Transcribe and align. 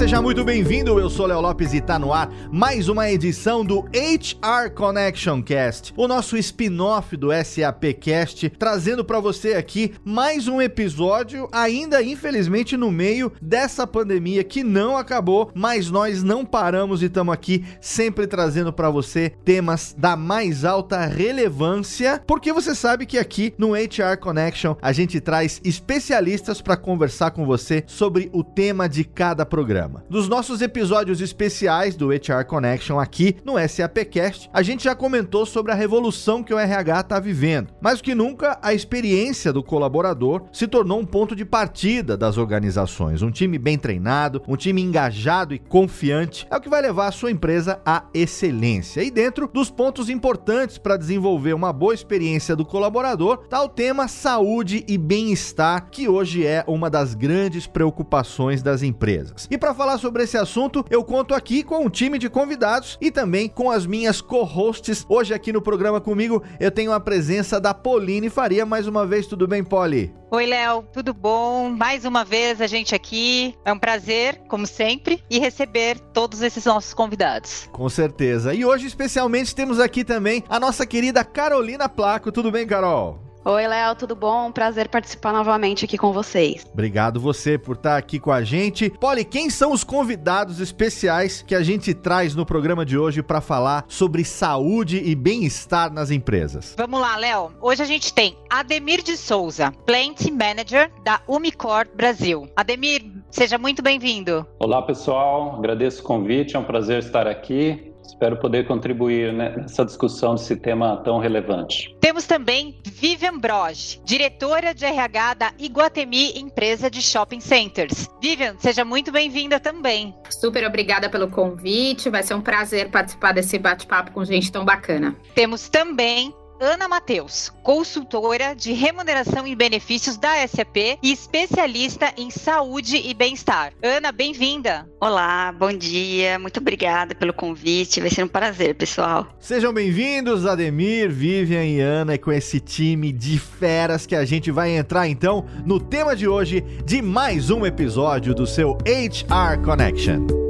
Seja 0.00 0.22
muito 0.22 0.42
bem-vindo. 0.42 0.98
Eu 0.98 1.10
sou 1.10 1.26
Léo 1.26 1.42
Lopes 1.42 1.74
e 1.74 1.80
tá 1.82 1.98
no 1.98 2.10
ar 2.10 2.32
mais 2.50 2.88
uma 2.88 3.10
edição 3.10 3.62
do 3.62 3.80
HR 3.92 4.70
Connection 4.74 5.42
Cast, 5.42 5.92
o 5.94 6.08
nosso 6.08 6.38
spin-off 6.38 7.14
do 7.18 7.28
SAP 7.44 7.84
Cast, 8.00 8.48
trazendo 8.48 9.04
para 9.04 9.20
você 9.20 9.52
aqui 9.52 9.92
mais 10.02 10.48
um 10.48 10.62
episódio, 10.62 11.50
ainda 11.52 12.02
infelizmente 12.02 12.78
no 12.78 12.90
meio 12.90 13.30
dessa 13.42 13.86
pandemia 13.86 14.42
que 14.42 14.64
não 14.64 14.96
acabou, 14.96 15.50
mas 15.54 15.90
nós 15.90 16.22
não 16.22 16.46
paramos 16.46 17.02
e 17.02 17.04
estamos 17.04 17.34
aqui 17.34 17.62
sempre 17.78 18.26
trazendo 18.26 18.72
para 18.72 18.88
você 18.88 19.34
temas 19.44 19.94
da 19.98 20.16
mais 20.16 20.64
alta 20.64 21.04
relevância, 21.04 22.22
porque 22.26 22.54
você 22.54 22.74
sabe 22.74 23.04
que 23.04 23.18
aqui 23.18 23.52
no 23.58 23.74
HR 23.74 24.16
Connection 24.18 24.76
a 24.80 24.92
gente 24.92 25.20
traz 25.20 25.60
especialistas 25.62 26.62
para 26.62 26.74
conversar 26.74 27.32
com 27.32 27.44
você 27.44 27.84
sobre 27.86 28.30
o 28.32 28.42
tema 28.42 28.88
de 28.88 29.04
cada 29.04 29.44
programa 29.44 29.89
programa. 29.90 30.04
Dos 30.08 30.28
nossos 30.28 30.62
episódios 30.62 31.20
especiais 31.20 31.96
do 31.96 32.08
HR 32.08 32.44
Connection 32.46 32.98
aqui 32.98 33.36
no 33.44 33.54
SAPcast, 33.68 34.48
a 34.52 34.62
gente 34.62 34.84
já 34.84 34.94
comentou 34.94 35.44
sobre 35.44 35.72
a 35.72 35.74
revolução 35.74 36.42
que 36.42 36.54
o 36.54 36.58
RH 36.58 37.00
está 37.00 37.20
vivendo. 37.20 37.72
Mais 37.80 37.98
do 37.98 38.04
que 38.04 38.14
nunca, 38.14 38.58
a 38.62 38.72
experiência 38.72 39.52
do 39.52 39.62
colaborador 39.62 40.44
se 40.52 40.66
tornou 40.66 41.00
um 41.00 41.06
ponto 41.06 41.34
de 41.34 41.44
partida 41.44 42.16
das 42.16 42.38
organizações. 42.38 43.22
Um 43.22 43.30
time 43.30 43.58
bem 43.58 43.78
treinado, 43.78 44.42
um 44.46 44.56
time 44.56 44.80
engajado 44.80 45.54
e 45.54 45.58
confiante 45.58 46.46
é 46.50 46.56
o 46.56 46.60
que 46.60 46.68
vai 46.68 46.80
levar 46.80 47.08
a 47.08 47.12
sua 47.12 47.30
empresa 47.30 47.80
à 47.84 48.04
excelência. 48.14 49.02
E 49.02 49.10
dentro 49.10 49.48
dos 49.52 49.70
pontos 49.70 50.08
importantes 50.08 50.78
para 50.78 50.96
desenvolver 50.96 51.54
uma 51.54 51.72
boa 51.72 51.94
experiência 51.94 52.54
do 52.54 52.64
colaborador, 52.64 53.40
está 53.44 53.62
o 53.62 53.68
tema 53.68 54.08
saúde 54.08 54.84
e 54.86 54.96
bem-estar, 54.96 55.88
que 55.90 56.08
hoje 56.08 56.46
é 56.46 56.64
uma 56.66 56.90
das 56.90 57.14
grandes 57.14 57.66
preocupações 57.66 58.62
das 58.62 58.82
empresas. 58.82 59.48
E 59.50 59.58
para 59.58 59.74
falar 59.80 59.96
sobre 59.96 60.24
esse 60.24 60.36
assunto, 60.36 60.84
eu 60.90 61.02
conto 61.02 61.32
aqui 61.32 61.62
com 61.62 61.86
um 61.86 61.88
time 61.88 62.18
de 62.18 62.28
convidados 62.28 62.98
e 63.00 63.10
também 63.10 63.48
com 63.48 63.70
as 63.70 63.86
minhas 63.86 64.20
co-hosts. 64.20 65.06
Hoje 65.08 65.32
aqui 65.32 65.54
no 65.54 65.62
programa 65.62 65.98
comigo 66.02 66.42
eu 66.60 66.70
tenho 66.70 66.92
a 66.92 67.00
presença 67.00 67.58
da 67.58 67.72
Pauline 67.72 68.28
Faria. 68.28 68.66
Mais 68.66 68.86
uma 68.86 69.06
vez, 69.06 69.26
tudo 69.26 69.48
bem, 69.48 69.64
Poli? 69.64 70.14
Oi, 70.30 70.44
Léo, 70.44 70.84
tudo 70.92 71.14
bom? 71.14 71.70
Mais 71.70 72.04
uma 72.04 72.26
vez 72.26 72.60
a 72.60 72.66
gente 72.66 72.94
aqui. 72.94 73.54
É 73.64 73.72
um 73.72 73.78
prazer, 73.78 74.42
como 74.48 74.66
sempre, 74.66 75.24
e 75.30 75.38
receber 75.38 75.98
todos 76.12 76.42
esses 76.42 76.66
nossos 76.66 76.92
convidados. 76.92 77.66
Com 77.72 77.88
certeza. 77.88 78.52
E 78.52 78.66
hoje, 78.66 78.86
especialmente, 78.86 79.54
temos 79.54 79.80
aqui 79.80 80.04
também 80.04 80.44
a 80.46 80.60
nossa 80.60 80.84
querida 80.84 81.24
Carolina 81.24 81.88
Placo. 81.88 82.30
Tudo 82.30 82.50
bem, 82.50 82.66
Carol? 82.66 83.29
Oi, 83.42 83.66
Léo, 83.66 83.94
tudo 83.94 84.14
bom? 84.14 84.52
Prazer 84.52 84.88
participar 84.88 85.32
novamente 85.32 85.86
aqui 85.86 85.96
com 85.96 86.12
vocês. 86.12 86.66
Obrigado 86.74 87.18
você 87.18 87.56
por 87.56 87.74
estar 87.74 87.96
aqui 87.96 88.20
com 88.20 88.30
a 88.30 88.42
gente. 88.42 88.90
Polly, 88.90 89.24
quem 89.24 89.48
são 89.48 89.72
os 89.72 89.82
convidados 89.82 90.60
especiais 90.60 91.40
que 91.40 91.54
a 91.54 91.62
gente 91.62 91.94
traz 91.94 92.34
no 92.34 92.44
programa 92.44 92.84
de 92.84 92.98
hoje 92.98 93.22
para 93.22 93.40
falar 93.40 93.86
sobre 93.88 94.26
saúde 94.26 95.02
e 95.02 95.14
bem-estar 95.14 95.90
nas 95.90 96.10
empresas? 96.10 96.74
Vamos 96.76 97.00
lá, 97.00 97.16
Léo. 97.16 97.50
Hoje 97.62 97.82
a 97.82 97.86
gente 97.86 98.12
tem 98.12 98.36
Ademir 98.50 99.02
de 99.02 99.16
Souza, 99.16 99.72
Plant 99.86 100.20
Manager 100.30 100.90
da 101.02 101.22
Umicor 101.26 101.88
Brasil. 101.96 102.46
Ademir, 102.54 103.10
seja 103.30 103.56
muito 103.56 103.82
bem-vindo. 103.82 104.46
Olá, 104.58 104.82
pessoal. 104.82 105.56
Agradeço 105.56 106.02
o 106.02 106.04
convite. 106.04 106.56
É 106.56 106.58
um 106.58 106.64
prazer 106.64 106.98
estar 106.98 107.26
aqui. 107.26 107.89
Espero 108.10 108.36
poder 108.36 108.66
contribuir 108.66 109.32
nessa 109.32 109.84
discussão 109.84 110.34
desse 110.34 110.56
tema 110.56 110.96
tão 110.98 111.18
relevante. 111.18 111.96
Temos 112.00 112.26
também 112.26 112.76
Vivian 112.84 113.38
Broge, 113.38 114.00
diretora 114.04 114.74
de 114.74 114.84
RH 114.84 115.34
da 115.34 115.52
Iguatemi 115.58 116.38
Empresa 116.38 116.90
de 116.90 117.00
Shopping 117.00 117.40
Centers. 117.40 118.08
Vivian, 118.20 118.56
seja 118.58 118.84
muito 118.84 119.12
bem-vinda 119.12 119.60
também. 119.60 120.14
Super 120.28 120.66
obrigada 120.66 121.08
pelo 121.08 121.30
convite. 121.30 122.10
Vai 122.10 122.24
ser 122.24 122.34
um 122.34 122.40
prazer 122.40 122.90
participar 122.90 123.32
desse 123.32 123.58
bate-papo 123.58 124.10
com 124.10 124.24
gente 124.24 124.50
tão 124.50 124.64
bacana. 124.64 125.14
Temos 125.34 125.68
também 125.68 126.34
Ana 126.60 126.86
Mateus, 126.86 127.50
consultora 127.62 128.54
de 128.54 128.74
remuneração 128.74 129.46
e 129.46 129.56
benefícios 129.56 130.18
da 130.18 130.46
SAP 130.46 130.98
e 131.02 131.10
especialista 131.10 132.12
em 132.18 132.30
saúde 132.30 132.98
e 133.02 133.14
bem-estar. 133.14 133.72
Ana, 133.82 134.12
bem-vinda. 134.12 134.86
Olá, 135.00 135.50
bom 135.58 135.72
dia, 135.72 136.38
muito 136.38 136.60
obrigada 136.60 137.14
pelo 137.14 137.32
convite, 137.32 137.98
vai 137.98 138.10
ser 138.10 138.24
um 138.24 138.28
prazer, 138.28 138.74
pessoal. 138.74 139.26
Sejam 139.38 139.72
bem-vindos, 139.72 140.44
Ademir, 140.44 141.10
Vivian 141.10 141.64
e 141.64 141.80
Ana, 141.80 142.16
e 142.16 142.18
com 142.18 142.30
esse 142.30 142.60
time 142.60 143.10
de 143.10 143.38
feras 143.38 144.04
que 144.04 144.14
a 144.14 144.26
gente 144.26 144.50
vai 144.50 144.76
entrar 144.76 145.08
então 145.08 145.46
no 145.64 145.80
tema 145.80 146.14
de 146.14 146.28
hoje 146.28 146.60
de 146.84 147.00
mais 147.00 147.48
um 147.48 147.64
episódio 147.64 148.34
do 148.34 148.46
seu 148.46 148.76
HR 148.84 149.64
Connection. 149.64 150.40